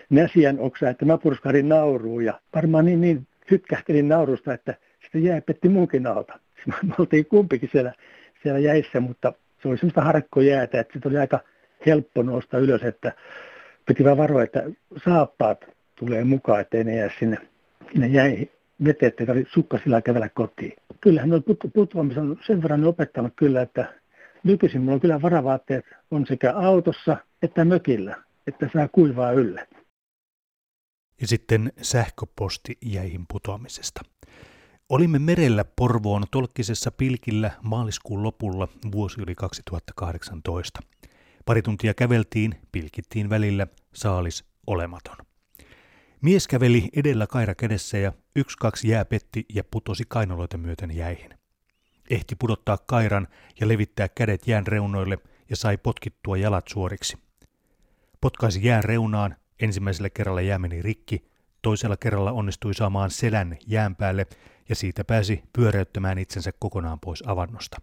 näsiän 0.09 0.59
oksaa, 0.59 0.89
että 0.89 1.05
mä 1.05 1.17
purskahdin 1.17 1.69
nauruun 1.69 2.25
ja 2.25 2.39
varmaan 2.55 2.85
niin, 2.85 3.01
niin 3.01 3.27
hytkähtelin 3.51 4.07
naurusta, 4.07 4.53
että 4.53 4.75
sitä 5.05 5.17
jää 5.17 5.41
petti 5.41 5.69
munkin 5.69 6.07
alta. 6.07 6.39
Me 6.87 6.93
oltiin 6.99 7.25
kumpikin 7.25 7.69
siellä, 7.71 7.93
siellä 8.43 8.59
jäissä, 8.59 8.99
mutta 8.99 9.33
se 9.61 9.67
oli 9.67 9.77
semmoista 9.77 10.01
harkkojäätä, 10.01 10.79
että 10.79 10.99
se 11.03 11.07
oli 11.07 11.17
aika 11.17 11.39
helppo 11.85 12.23
nousta 12.23 12.57
ylös, 12.57 12.83
että 12.83 13.11
piti 13.85 14.03
vaan 14.03 14.17
varoa, 14.17 14.43
että 14.43 14.63
saappaat 15.05 15.57
tulee 15.95 16.23
mukaan, 16.23 16.61
ettei 16.61 16.83
ne 16.83 16.95
jää 16.95 17.09
sinne, 17.19 17.37
sinne 17.91 18.07
jäi 18.07 18.49
veteen, 18.83 19.07
ettei 19.07 19.27
tarvitse 19.27 19.53
sukkasilla 19.53 20.01
kävellä 20.01 20.29
kotiin. 20.29 20.73
Kyllähän 21.01 21.29
nuo 21.29 21.41
put, 21.73 21.95
on 21.95 22.37
sen 22.47 22.61
verran 22.61 22.83
opettanut 22.83 23.33
kyllä, 23.35 23.61
että 23.61 23.93
nykyisin 24.43 24.81
mulla 24.81 24.93
on 24.93 24.99
kyllä 24.99 25.21
varavaatteet 25.21 25.85
on 26.11 26.25
sekä 26.25 26.53
autossa 26.53 27.17
että 27.41 27.65
mökillä, 27.65 28.23
että 28.47 28.69
saa 28.73 28.87
kuivaa 28.87 29.31
yllä. 29.31 29.67
Ja 31.21 31.27
sitten 31.27 31.71
sähköposti 31.81 32.77
jäihin 32.81 33.25
putoamisesta. 33.31 34.01
Olimme 34.89 35.19
merellä 35.19 35.65
Porvoon 35.75 36.23
tolkkisessa 36.31 36.91
pilkillä 36.91 37.51
maaliskuun 37.61 38.23
lopulla 38.23 38.67
vuosi 38.91 39.21
yli 39.21 39.35
2018. 39.35 40.79
Pari 41.45 41.61
tuntia 41.61 41.93
käveltiin, 41.93 42.55
pilkittiin 42.71 43.29
välillä, 43.29 43.67
saalis 43.93 44.45
olematon. 44.67 45.17
Mies 46.21 46.47
käveli 46.47 46.89
edellä 46.95 47.27
kaira 47.27 47.55
kädessä 47.55 47.97
ja 47.97 48.13
yksi 48.35 48.57
kaksi 48.57 48.87
jää 48.87 49.05
petti 49.05 49.45
ja 49.53 49.63
putosi 49.71 50.03
kainaloita 50.07 50.57
myöten 50.57 50.95
jäihin. 50.95 51.29
Ehti 52.09 52.35
pudottaa 52.35 52.77
kairan 52.77 53.27
ja 53.59 53.67
levittää 53.67 54.09
kädet 54.09 54.47
jään 54.47 54.67
reunoille 54.67 55.17
ja 55.49 55.55
sai 55.55 55.77
potkittua 55.77 56.37
jalat 56.37 56.67
suoriksi. 56.67 57.17
Potkaisi 58.21 58.65
jään 58.65 58.83
reunaan, 58.83 59.35
ensimmäisellä 59.61 60.09
kerralla 60.09 60.41
jää 60.41 60.59
meni 60.59 60.81
rikki, 60.81 61.25
toisella 61.61 61.97
kerralla 61.97 62.31
onnistui 62.31 62.73
saamaan 62.73 63.11
selän 63.11 63.57
jään 63.67 63.95
päälle 63.95 64.27
ja 64.69 64.75
siitä 64.75 65.03
pääsi 65.03 65.43
pyöräyttämään 65.53 66.17
itsensä 66.17 66.51
kokonaan 66.59 66.99
pois 66.99 67.23
avannosta. 67.27 67.77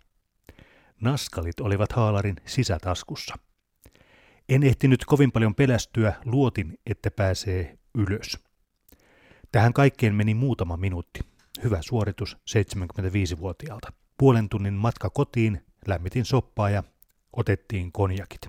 Naskalit 1.01 1.61
olivat 1.61 1.92
haalarin 1.92 2.37
sisätaskussa. 2.46 3.35
En 4.51 4.63
ehtinyt 4.63 5.05
kovin 5.05 5.33
paljon 5.33 5.55
pelästyä, 5.55 6.13
luotin, 6.25 6.79
että 6.87 7.11
pääsee 7.11 7.79
ylös. 7.95 8.39
Tähän 9.53 9.73
kaikkeen 9.73 10.15
meni 10.15 10.35
muutama 10.35 10.77
minuutti. 10.77 11.21
Hyvä 11.65 11.79
suoritus 11.83 12.37
75-vuotiaalta. 12.37 13.93
Puolen 14.19 14.49
tunnin 14.49 14.75
matka 14.75 15.11
kotiin, 15.11 15.65
lämmitin 15.87 16.25
soppaa 16.25 16.71
ja 16.71 16.83
otettiin 17.33 17.93
konjakit. 17.93 18.41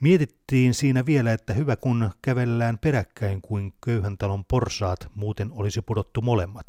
Mietittiin 0.00 0.74
siinä 0.74 1.06
vielä, 1.06 1.32
että 1.32 1.54
hyvä 1.54 1.76
kun 1.76 2.10
kävellään 2.22 2.78
peräkkäin 2.78 3.42
kuin 3.42 3.72
köyhän 3.84 4.18
talon 4.18 4.44
porsaat, 4.44 5.08
muuten 5.14 5.52
olisi 5.52 5.82
pudottu 5.82 6.20
molemmat. 6.20 6.66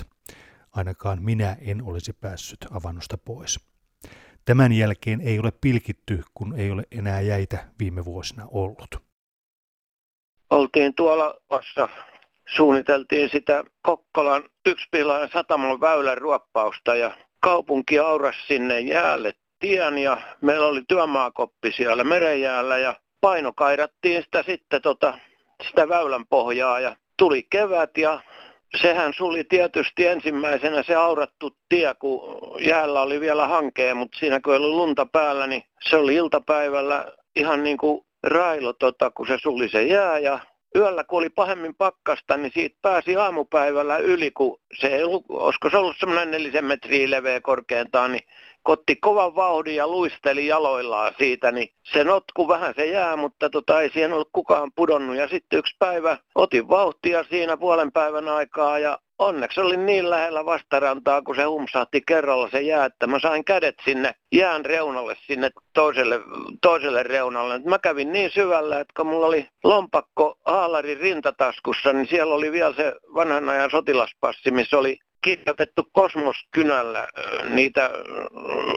Ainakaan 0.71 1.23
minä 1.23 1.57
en 1.61 1.83
olisi 1.83 2.13
päässyt 2.13 2.65
avannosta 2.71 3.17
pois. 3.17 3.72
Tämän 4.45 4.71
jälkeen 4.71 5.21
ei 5.21 5.39
ole 5.39 5.51
pilkitty, 5.61 6.23
kun 6.33 6.59
ei 6.59 6.71
ole 6.71 6.83
enää 6.91 7.21
jäitä 7.21 7.65
viime 7.79 8.05
vuosina 8.05 8.47
ollut. 8.51 8.95
Oltiin 10.49 10.95
tuolla 10.95 11.35
vassa, 11.49 11.89
suunniteltiin 12.55 13.29
sitä 13.29 13.63
Kokkolan 13.81 14.43
yksipilainen 14.65 15.29
satamon 15.33 15.81
väylän 15.81 16.17
ruoppausta 16.17 16.95
ja 16.95 17.17
kaupunki 17.39 17.99
auras 17.99 18.35
sinne 18.47 18.79
jäälle 18.79 19.33
tien 19.59 19.97
ja 19.97 20.17
meillä 20.41 20.67
oli 20.67 20.81
työmaakoppi 20.87 21.71
siellä 21.71 22.03
merenjäällä 22.03 22.77
ja 22.77 22.95
painokairattiin 23.21 24.23
sitä 24.23 24.43
sitten 24.43 24.81
tota, 24.81 25.17
sitä 25.67 25.89
väylän 25.89 26.27
pohjaa 26.27 26.79
ja 26.79 26.95
tuli 27.17 27.43
kevät 27.49 27.97
ja 27.97 28.21
sehän 28.81 29.13
suli 29.13 29.43
tietysti 29.43 30.07
ensimmäisenä 30.07 30.83
se 30.83 30.95
aurattu 30.95 31.57
tie, 31.69 31.93
kun 31.99 32.21
jäällä 32.59 33.01
oli 33.01 33.19
vielä 33.19 33.47
hankea, 33.47 33.95
mutta 33.95 34.19
siinä 34.19 34.39
kun 34.39 34.55
oli 34.55 34.67
lunta 34.67 35.05
päällä, 35.05 35.47
niin 35.47 35.63
se 35.89 35.97
oli 35.97 36.15
iltapäivällä 36.15 37.11
ihan 37.35 37.63
niin 37.63 37.77
kuin 37.77 38.05
railo, 38.23 38.73
tota, 38.73 39.11
kun 39.11 39.27
se 39.27 39.37
suli 39.41 39.69
se 39.69 39.83
jää. 39.83 40.19
Ja 40.19 40.39
yöllä 40.75 41.03
kun 41.03 41.19
oli 41.19 41.29
pahemmin 41.29 41.75
pakkasta, 41.75 42.37
niin 42.37 42.51
siitä 42.53 42.77
pääsi 42.81 43.15
aamupäivällä 43.15 43.97
yli, 43.97 44.31
kun 44.31 44.59
se 44.79 44.87
ei 44.87 45.03
ollut, 45.03 45.25
olisiko 45.29 45.69
se 45.69 45.77
ollut 45.77 45.97
semmoinen 45.99 46.31
nelisen 46.31 46.65
metriä 46.65 47.09
leveä 47.09 47.41
korkeintaan, 47.41 48.11
niin 48.11 48.23
kotti 48.63 48.95
kovan 48.95 49.35
vauhdin 49.35 49.75
ja 49.75 49.87
luisteli 49.87 50.47
jaloillaan 50.47 51.13
siitä, 51.17 51.51
niin 51.51 51.69
se 51.93 52.03
notku 52.03 52.47
vähän 52.47 52.73
se 52.75 52.85
jää, 52.85 53.15
mutta 53.15 53.49
tota, 53.49 53.81
ei 53.81 53.89
siihen 53.89 54.13
ollut 54.13 54.29
kukaan 54.31 54.71
pudonnut. 54.75 55.15
Ja 55.15 55.27
sitten 55.27 55.59
yksi 55.59 55.75
päivä 55.79 56.17
otin 56.35 56.69
vauhtia 56.69 57.23
siinä 57.23 57.57
puolen 57.57 57.91
päivän 57.91 58.27
aikaa 58.27 58.79
ja 58.79 58.99
onneksi 59.19 59.61
olin 59.61 59.85
niin 59.85 60.09
lähellä 60.09 60.45
vastarantaa, 60.45 61.21
kun 61.21 61.35
se 61.35 61.43
humsahti 61.43 62.01
kerralla 62.07 62.49
se 62.49 62.61
jää, 62.61 62.85
että 62.85 63.07
mä 63.07 63.19
sain 63.19 63.45
kädet 63.45 63.75
sinne 63.85 64.15
jään 64.31 64.65
reunalle, 64.65 65.15
sinne 65.27 65.49
toiselle, 65.73 66.19
toiselle 66.61 67.03
reunalle. 67.03 67.59
Mä 67.59 67.79
kävin 67.79 68.11
niin 68.11 68.31
syvällä, 68.31 68.79
että 68.79 68.93
kun 68.97 69.07
mulla 69.07 69.27
oli 69.27 69.47
lompakko 69.63 70.37
haalarin 70.45 70.99
rintataskussa, 70.99 71.93
niin 71.93 72.07
siellä 72.07 72.35
oli 72.35 72.51
vielä 72.51 72.73
se 72.73 72.93
vanhan 73.15 73.49
ajan 73.49 73.71
sotilaspassi, 73.71 74.51
missä 74.51 74.77
oli 74.77 74.97
kirjoitettu 75.23 75.89
kosmoskynällä 75.91 77.07
niitä 77.49 77.89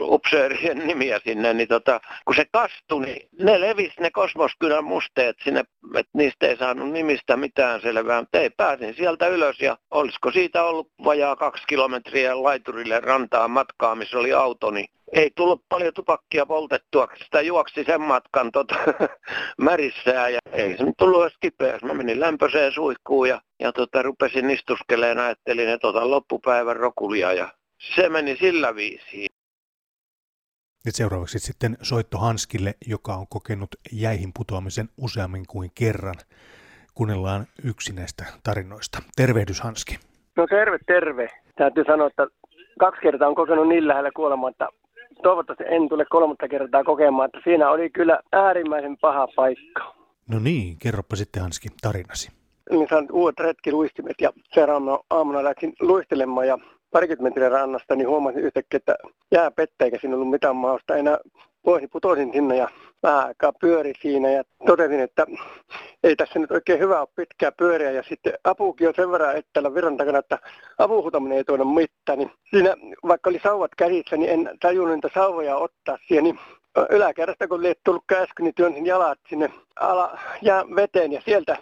upseerien 0.01 0.87
nimiä 0.87 1.19
sinne, 1.23 1.53
niin 1.53 1.67
tota, 1.67 1.99
kun 2.25 2.35
se 2.35 2.45
kastui, 2.51 3.05
niin 3.05 3.29
ne 3.39 3.61
levisi 3.61 4.01
ne 4.01 4.11
kosmoskynän 4.11 4.83
musteet 4.83 5.35
sinne, 5.43 5.59
että 5.95 6.11
niistä 6.13 6.47
ei 6.47 6.57
saanut 6.57 6.91
nimistä 6.91 7.37
mitään 7.37 7.81
selvää, 7.81 8.21
mutta 8.21 8.39
ei 8.39 8.49
pääsin 8.49 8.95
sieltä 8.95 9.27
ylös 9.27 9.59
ja 9.59 9.77
olisiko 9.91 10.31
siitä 10.31 10.63
ollut 10.63 10.91
vajaa 11.03 11.35
kaksi 11.35 11.63
kilometriä 11.67 12.43
laiturille 12.43 12.99
rantaa 12.99 13.47
matkaa, 13.47 13.95
missä 13.95 14.19
oli 14.19 14.33
auto, 14.33 14.71
niin 14.71 14.87
ei 15.13 15.31
tullut 15.35 15.61
paljon 15.69 15.93
tupakkia 15.93 16.45
poltettua, 16.45 17.07
sitä 17.23 17.41
juoksi 17.41 17.83
sen 17.83 18.01
matkan 18.01 18.51
tota, 18.51 18.75
märissään 19.61 20.33
ja 20.33 20.39
ei 20.51 20.77
se 20.77 20.83
tullut 20.97 21.21
edes 21.21 21.37
kipeäksi. 21.39 21.85
Mä 21.85 21.93
menin 21.93 22.19
lämpöiseen 22.19 22.71
suihkuun 22.71 23.29
ja, 23.29 23.41
ja 23.59 23.71
tota, 23.71 24.01
rupesin 24.01 24.49
istuskeleen, 24.49 25.19
ajattelin, 25.19 25.69
että 25.69 25.87
otan 25.87 26.11
loppupäivän 26.11 26.75
rokulia 26.75 27.33
ja 27.33 27.49
se 27.95 28.09
meni 28.09 28.37
sillä 28.37 28.75
viisiin. 28.75 29.27
Nyt 30.85 30.95
seuraavaksi 30.95 31.39
sitten 31.39 31.77
soitto 31.81 32.17
Hanskille, 32.17 32.73
joka 32.87 33.13
on 33.13 33.27
kokenut 33.29 33.69
jäihin 33.91 34.31
putoamisen 34.37 34.89
useammin 34.97 35.45
kuin 35.47 35.71
kerran. 35.75 36.15
Kuunnellaan 36.93 37.45
yksi 37.63 37.93
näistä 37.93 38.25
tarinoista. 38.43 38.97
Tervehdys 39.15 39.61
Hanski. 39.61 39.99
No 40.35 40.47
terve, 40.47 40.77
terve. 40.87 41.29
Täytyy 41.55 41.83
sanoa, 41.87 42.07
että 42.07 42.27
kaksi 42.79 43.01
kertaa 43.01 43.27
on 43.27 43.35
kokenut 43.35 43.67
niin 43.67 43.87
lähellä 43.87 44.11
kuolemaa, 44.15 44.49
että 44.49 44.69
toivottavasti 45.23 45.63
en 45.67 45.89
tule 45.89 46.05
kolmatta 46.09 46.47
kertaa 46.47 46.83
kokemaan, 46.83 47.25
että 47.25 47.39
siinä 47.43 47.69
oli 47.69 47.89
kyllä 47.89 48.19
äärimmäisen 48.31 48.97
paha 49.01 49.27
paikka. 49.35 49.95
No 50.29 50.39
niin, 50.39 50.77
kerropa 50.79 51.15
sitten 51.15 51.41
Hanski 51.41 51.69
tarinasi. 51.81 52.31
Niin 52.71 52.87
sain 52.89 53.11
uudet 53.11 53.39
retkiluistimet 53.39 54.15
ja 54.21 54.31
seuraavana 54.53 54.99
aamuna 55.09 55.43
läksin 55.43 55.73
luistelemaan 55.79 56.47
ja 56.47 56.57
parikymmentä 56.91 57.23
metriä 57.23 57.49
rannasta, 57.49 57.95
niin 57.95 58.09
huomasin 58.09 58.41
yhtäkkiä, 58.41 58.77
että 58.77 58.95
jää 59.31 59.51
pettä 59.51 59.85
eikä 59.85 59.97
siinä 60.01 60.15
ollut 60.15 60.29
mitään 60.29 60.55
mahdollista 60.55 60.95
enää 60.95 61.17
pois. 61.63 61.83
Putosin 61.91 62.31
sinne 62.33 62.57
ja 62.57 62.69
vähän 63.03 63.27
aikaa 63.27 63.53
pyöri 63.61 63.93
siinä 64.01 64.29
ja 64.29 64.43
totesin, 64.65 64.99
että 64.99 65.25
ei 66.03 66.15
tässä 66.15 66.39
nyt 66.39 66.51
oikein 66.51 66.79
hyvä 66.79 66.99
ole 66.99 67.07
pitkää 67.15 67.51
pyöriä. 67.51 67.91
Ja 67.91 68.03
sitten 68.03 68.33
apuukin 68.43 68.87
on 68.87 68.93
sen 68.95 69.11
verran 69.11 69.37
että 69.37 69.73
virran 69.73 69.97
takana, 69.97 70.19
että 70.19 70.39
apuhutaminen 70.77 71.37
ei 71.37 71.43
tuoda 71.43 71.63
mitään. 71.63 72.19
Niin 72.19 72.31
siinä, 72.49 72.75
vaikka 73.07 73.29
oli 73.29 73.39
sauvat 73.43 73.71
käsissä, 73.77 74.17
niin 74.17 74.29
en 74.31 74.57
tajunnut 74.59 74.95
niitä 74.95 75.09
sauvoja 75.13 75.57
ottaa 75.57 75.97
siihen. 76.07 76.23
Niin 76.23 76.39
yläkerrasta, 76.89 77.47
kun 77.47 77.59
oli 77.59 77.73
tullut 77.85 78.03
käsky, 78.07 78.43
niin 78.43 78.55
työnsin 78.55 78.85
jalat 78.85 79.19
sinne 79.29 79.51
ala 79.79 80.19
ja 80.41 80.65
veteen 80.75 81.11
ja 81.11 81.21
sieltä 81.25 81.57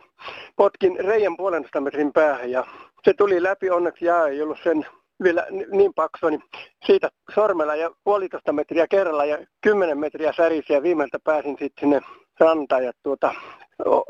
potkin 0.56 1.00
reijän 1.00 1.38
puolentoista 1.38 1.82
metrin 1.82 2.14
päähän 2.14 2.52
ja 2.52 2.66
se 3.04 3.14
tuli 3.14 3.44
läpi, 3.44 3.70
onneksi 3.70 4.06
jää 4.06 4.28
ei 4.28 4.42
ollut 4.42 4.58
sen 4.64 4.86
vielä 5.24 5.48
niin 5.72 5.94
paksu, 5.94 6.30
niin 6.30 6.44
siitä 6.86 7.10
sormella 7.36 7.76
ja 7.76 7.92
puolitoista 8.04 8.54
metriä 8.54 8.88
kerralla 8.88 9.26
ja 9.26 9.38
kymmenen 9.62 10.00
metriä 10.00 10.34
särisi 10.34 10.74
ja 10.74 10.84
viimeiltä 10.84 11.20
pääsin 11.24 11.56
sitten 11.60 11.82
sinne 11.82 12.02
rantaan 12.40 12.84
ja 12.84 12.92
tuota, 13.04 13.34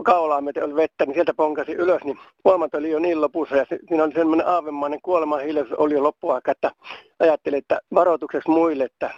kaulaa 0.05 0.41
myöten 0.41 0.63
oli 0.63 0.75
vettä, 0.75 1.05
niin 1.05 1.13
sieltä 1.13 1.33
ponkasi 1.33 1.71
ylös, 1.71 2.03
niin 2.03 2.19
huomat 2.45 2.75
oli 2.75 2.89
jo 2.89 2.99
niin 2.99 3.21
lopussa 3.21 3.55
ja 3.55 3.65
siinä 3.65 4.03
oli 4.03 4.13
semmoinen 4.13 4.47
aavemainen 4.47 4.99
kuoleman 5.03 5.41
hiljaisuus 5.41 5.79
oli 5.79 5.93
jo 5.93 6.03
loppuaika, 6.03 6.51
että 6.51 6.71
ajattelin, 7.19 7.57
että 7.57 7.79
varoitukseksi 7.93 8.49
muille, 8.49 8.83
että 8.83 9.09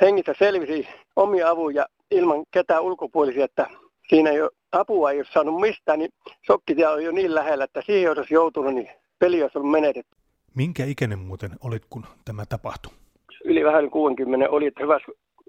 hengissä 0.00 0.34
selvisi 0.38 0.88
omia 1.16 1.50
avuja 1.50 1.86
ilman 2.10 2.44
ketään 2.50 2.82
ulkopuolisia, 2.82 3.44
että 3.44 3.66
siinä 4.08 4.30
ei 4.30 4.42
ole, 4.42 4.50
apua 4.72 5.10
ei 5.10 5.18
ole 5.18 5.26
saanut 5.32 5.60
mistään, 5.60 5.98
niin 5.98 6.10
sokkitia 6.46 6.90
oli 6.90 7.04
jo 7.04 7.12
niin 7.12 7.34
lähellä, 7.34 7.64
että 7.64 7.82
siihen 7.86 8.12
olisi 8.12 8.34
joutunut, 8.34 8.74
niin 8.74 8.90
peli 9.18 9.42
olisi 9.42 9.58
ollut 9.58 9.70
menetetty. 9.70 10.15
Minkä 10.56 10.84
ikäinen 10.84 11.18
muuten 11.18 11.50
olit, 11.64 11.82
kun 11.90 12.04
tämä 12.24 12.44
tapahtui? 12.48 12.92
Yli 13.44 13.64
vähän 13.64 13.90
60 13.90 14.50
oli, 14.50 14.66
että 14.66 14.82
hyvä, 14.82 14.98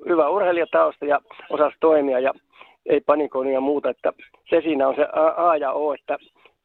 hyvä 0.09 0.29
urheilijatausta 0.29 1.05
ja 1.05 1.21
osasi 1.49 1.77
toimia 1.79 2.19
ja 2.19 2.33
ei 2.85 3.01
panikoinut 3.01 3.53
ja 3.53 3.61
muuta, 3.61 3.89
että 3.89 4.13
se 4.49 4.61
siinä 4.61 4.87
on 4.87 4.95
se 4.95 5.07
A 5.37 5.57
ja 5.57 5.71
O, 5.71 5.93
että 5.93 6.17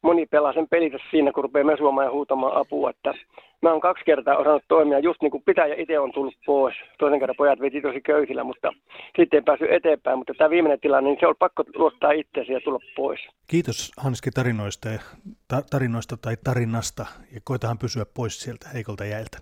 moni 0.03 0.25
pelaa 0.25 0.53
sen 0.53 0.67
pelitä 0.67 0.97
siinä, 1.11 1.31
kun 1.31 1.43
rupeaa 1.43 1.65
mesuamaan 1.65 2.07
ja 2.07 2.11
huutamaan 2.11 2.57
apua, 2.57 2.89
että 2.89 3.13
mä 3.61 3.71
oon 3.71 3.81
kaksi 3.81 4.05
kertaa 4.05 4.37
osannut 4.37 4.63
toimia 4.67 4.99
just 4.99 5.21
niin 5.21 5.31
kuin 5.31 5.43
pitää 5.43 5.67
ja 5.67 5.75
itse 5.77 5.99
on 5.99 6.11
tullut 6.11 6.33
pois. 6.45 6.75
Toisen 6.99 7.19
kerran 7.19 7.35
pojat 7.37 7.59
veti 7.59 7.81
tosi 7.81 8.01
köyhillä, 8.01 8.43
mutta 8.43 8.71
sitten 9.17 9.37
ei 9.37 9.41
päässyt 9.41 9.71
eteenpäin. 9.71 10.17
Mutta 10.17 10.33
tämä 10.37 10.49
viimeinen 10.49 10.79
tilanne, 10.79 11.09
niin 11.09 11.19
se 11.19 11.27
on 11.27 11.35
pakko 11.39 11.63
luottaa 11.75 12.11
itseesi 12.11 12.53
ja 12.53 12.61
tulla 12.61 12.79
pois. 12.95 13.19
Kiitos 13.47 13.91
Hanski 13.97 14.31
tarinoista, 14.31 14.89
ja, 14.89 14.99
ta- 15.47 15.63
tarinoista 15.69 16.17
tai 16.17 16.35
tarinasta 16.43 17.05
ja 17.35 17.41
koitahan 17.43 17.77
pysyä 17.77 18.05
pois 18.15 18.41
sieltä 18.41 18.69
heikolta 18.73 19.05
jäiltä. 19.05 19.37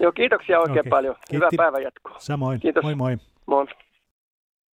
Joo, 0.00 0.12
kiitoksia 0.12 0.60
oikein 0.60 0.80
okay. 0.80 0.90
paljon. 0.90 1.16
Hyvää 1.32 1.50
päivänjatkoa. 1.56 2.14
Samoin. 2.18 2.60
Kiitos. 2.60 2.82
Moi 2.82 2.94
moi. 2.94 3.16
Moi. 3.46 3.66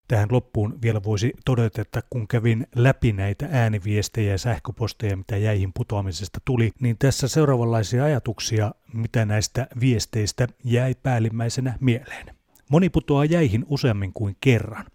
Tähän 0.09 0.27
loppuun 0.31 0.81
vielä 0.81 1.03
voisi 1.03 1.33
todeta, 1.45 1.81
että 1.81 2.03
kun 2.09 2.27
kävin 2.27 2.67
läpi 2.75 3.11
näitä 3.11 3.47
ääniviestejä 3.51 4.31
ja 4.31 4.37
sähköposteja, 4.37 5.17
mitä 5.17 5.37
jäihin 5.37 5.71
putoamisesta 5.73 6.39
tuli, 6.45 6.71
niin 6.79 6.97
tässä 6.97 7.27
seuraavanlaisia 7.27 8.03
ajatuksia, 8.03 8.71
mitä 8.93 9.25
näistä 9.25 9.67
viesteistä 9.79 10.47
jäi 10.63 10.95
päällimmäisenä 11.03 11.77
mieleen. 11.79 12.35
Moni 12.69 12.89
putoaa 12.89 13.25
jäihin 13.25 13.65
useammin 13.67 14.13
kuin 14.13 14.35
kerran. 14.41 14.85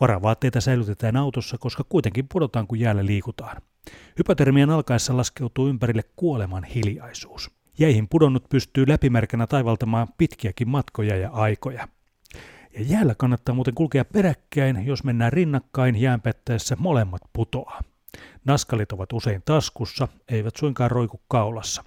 Varavaatteita 0.00 0.60
säilytetään 0.60 1.16
autossa, 1.16 1.58
koska 1.58 1.84
kuitenkin 1.88 2.28
pudotaan, 2.28 2.66
kun 2.66 2.80
jäällä 2.80 3.06
liikutaan. 3.06 3.62
Hypotermian 4.18 4.70
alkaessa 4.70 5.16
laskeutuu 5.16 5.68
ympärille 5.68 6.02
kuoleman 6.16 6.64
hiljaisuus. 6.64 7.50
Jäihin 7.78 8.08
pudonnut 8.08 8.48
pystyy 8.48 8.88
läpimärkänä 8.88 9.46
taivaltamaan 9.46 10.08
pitkiäkin 10.18 10.68
matkoja 10.68 11.16
ja 11.16 11.30
aikoja. 11.30 11.88
Ja 12.78 12.84
jäällä 12.88 13.14
kannattaa 13.14 13.54
muuten 13.54 13.74
kulkea 13.74 14.04
peräkkäin, 14.04 14.86
jos 14.86 15.04
mennään 15.04 15.32
rinnakkain 15.32 15.96
jäänpettäessä 15.96 16.76
molemmat 16.78 17.22
putoaa. 17.32 17.80
Naskalit 18.44 18.92
ovat 18.92 19.12
usein 19.12 19.42
taskussa, 19.44 20.08
eivät 20.28 20.56
suinkaan 20.56 20.90
roiku 20.90 21.20
kaulassa. 21.28 21.84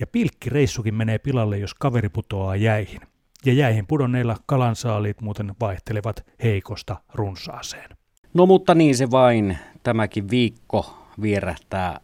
Ja 0.00 0.06
pilkkireissukin 0.06 0.94
menee 0.94 1.18
pilalle, 1.18 1.58
jos 1.58 1.74
kaveri 1.74 2.08
putoaa 2.08 2.56
jäihin. 2.56 3.00
Ja 3.46 3.52
jäihin 3.52 3.86
pudonneilla 3.86 4.36
kalansaaliit 4.46 5.20
muuten 5.20 5.54
vaihtelevat 5.60 6.26
heikosta 6.42 6.96
runsaaseen. 7.14 7.90
No 8.34 8.46
mutta 8.46 8.74
niin 8.74 8.96
se 8.96 9.10
vain. 9.10 9.58
Tämäkin 9.82 10.30
viikko 10.30 10.98
vierähtää 11.22 12.00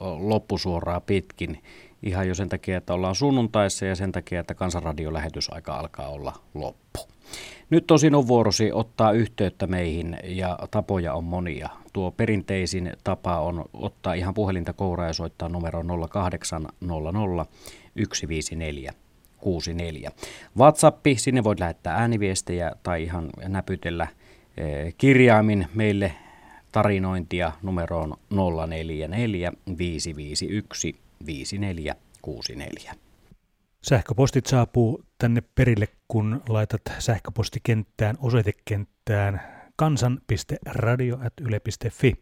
loppusuoraa 0.00 1.00
pitkin. 1.00 1.62
Ihan 2.02 2.28
jo 2.28 2.34
sen 2.34 2.48
takia, 2.48 2.78
että 2.78 2.94
ollaan 2.94 3.14
sunnuntaissa 3.14 3.86
ja 3.86 3.96
sen 3.96 4.12
takia, 4.12 4.40
että 4.40 4.54
kansanradiolähetysaika 4.54 5.74
alkaa 5.74 6.08
olla 6.08 6.32
loppu. 6.54 7.15
Nyt 7.70 7.90
on 7.90 8.28
vuorosi 8.28 8.72
ottaa 8.72 9.12
yhteyttä 9.12 9.66
meihin 9.66 10.16
ja 10.24 10.58
tapoja 10.70 11.14
on 11.14 11.24
monia. 11.24 11.68
Tuo 11.92 12.10
perinteisin 12.10 12.92
tapa 13.04 13.40
on 13.40 13.64
ottaa 13.72 14.14
ihan 14.14 14.34
puhelinta 14.34 14.72
kouraa 14.72 15.06
ja 15.06 15.12
soittaa 15.12 15.48
numero 15.48 15.82
0800 16.08 16.70
154 18.12 18.92
64. 19.36 20.10
WhatsAppi, 20.58 21.16
sinne 21.18 21.44
voit 21.44 21.60
lähettää 21.60 21.94
ääniviestejä 21.96 22.72
tai 22.82 23.02
ihan 23.02 23.30
näpytellä 23.48 24.06
eh, 24.56 24.94
kirjaimin 24.98 25.66
meille 25.74 26.14
tarinointia 26.72 27.52
numeroon 27.62 28.16
044 28.66 29.52
551 29.78 30.96
5464. 31.26 32.94
Sähköpostit 33.82 34.46
saapuu 34.46 35.05
tänne 35.18 35.42
perille, 35.54 35.88
kun 36.08 36.42
laitat 36.48 36.82
sähköpostikenttään, 36.98 38.16
osoitekenttään 38.20 39.40
kansan.radio.yle.fi. 39.76 42.14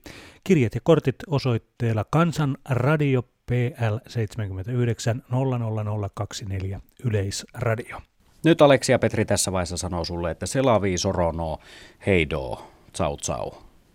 Kirjat 0.44 0.74
ja 0.74 0.80
kortit 0.85 1.16
osoitteella 1.26 2.04
kansanradio 2.11 3.22
PL 3.22 3.96
79 4.09 5.22
00024 5.30 6.80
Yleisradio. 7.04 8.00
Nyt 8.44 8.62
Aleksi 8.62 8.92
ja 8.92 8.98
Petri 8.98 9.24
tässä 9.24 9.52
vaiheessa 9.52 9.76
sanoo 9.76 10.04
sulle, 10.04 10.30
että 10.30 10.46
selavi 10.46 10.98
sorono 10.98 11.59
heido, 12.07 12.70
tsau 12.92 13.16
tsau. 13.16 13.50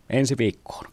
Ensi 0.09 0.37
viikkoon. 0.37 0.85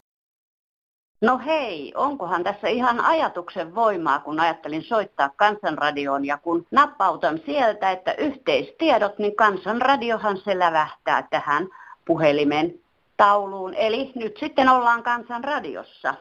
No 1.21 1.41
hei, 1.45 1.93
onkohan 1.95 2.43
tässä 2.43 2.67
ihan 2.67 3.01
ajatuksen 3.01 3.75
voimaa, 3.75 4.19
kun 4.19 4.39
ajattelin 4.39 4.83
soittaa 4.83 5.29
kansanradioon 5.35 6.25
ja 6.25 6.37
kun 6.37 6.65
nappautan 6.71 7.39
sieltä, 7.45 7.91
että 7.91 8.13
yhteistiedot, 8.13 9.19
niin 9.19 9.35
kansanradiohan 9.35 10.37
se 10.37 10.59
lävähtää 10.59 11.27
tähän 11.29 11.67
puhelimen 12.05 12.73
tauluun. 13.17 13.73
Eli 13.73 14.11
nyt 14.15 14.37
sitten 14.39 14.69
ollaan 14.69 15.03
kansanradiossa. 15.03 16.13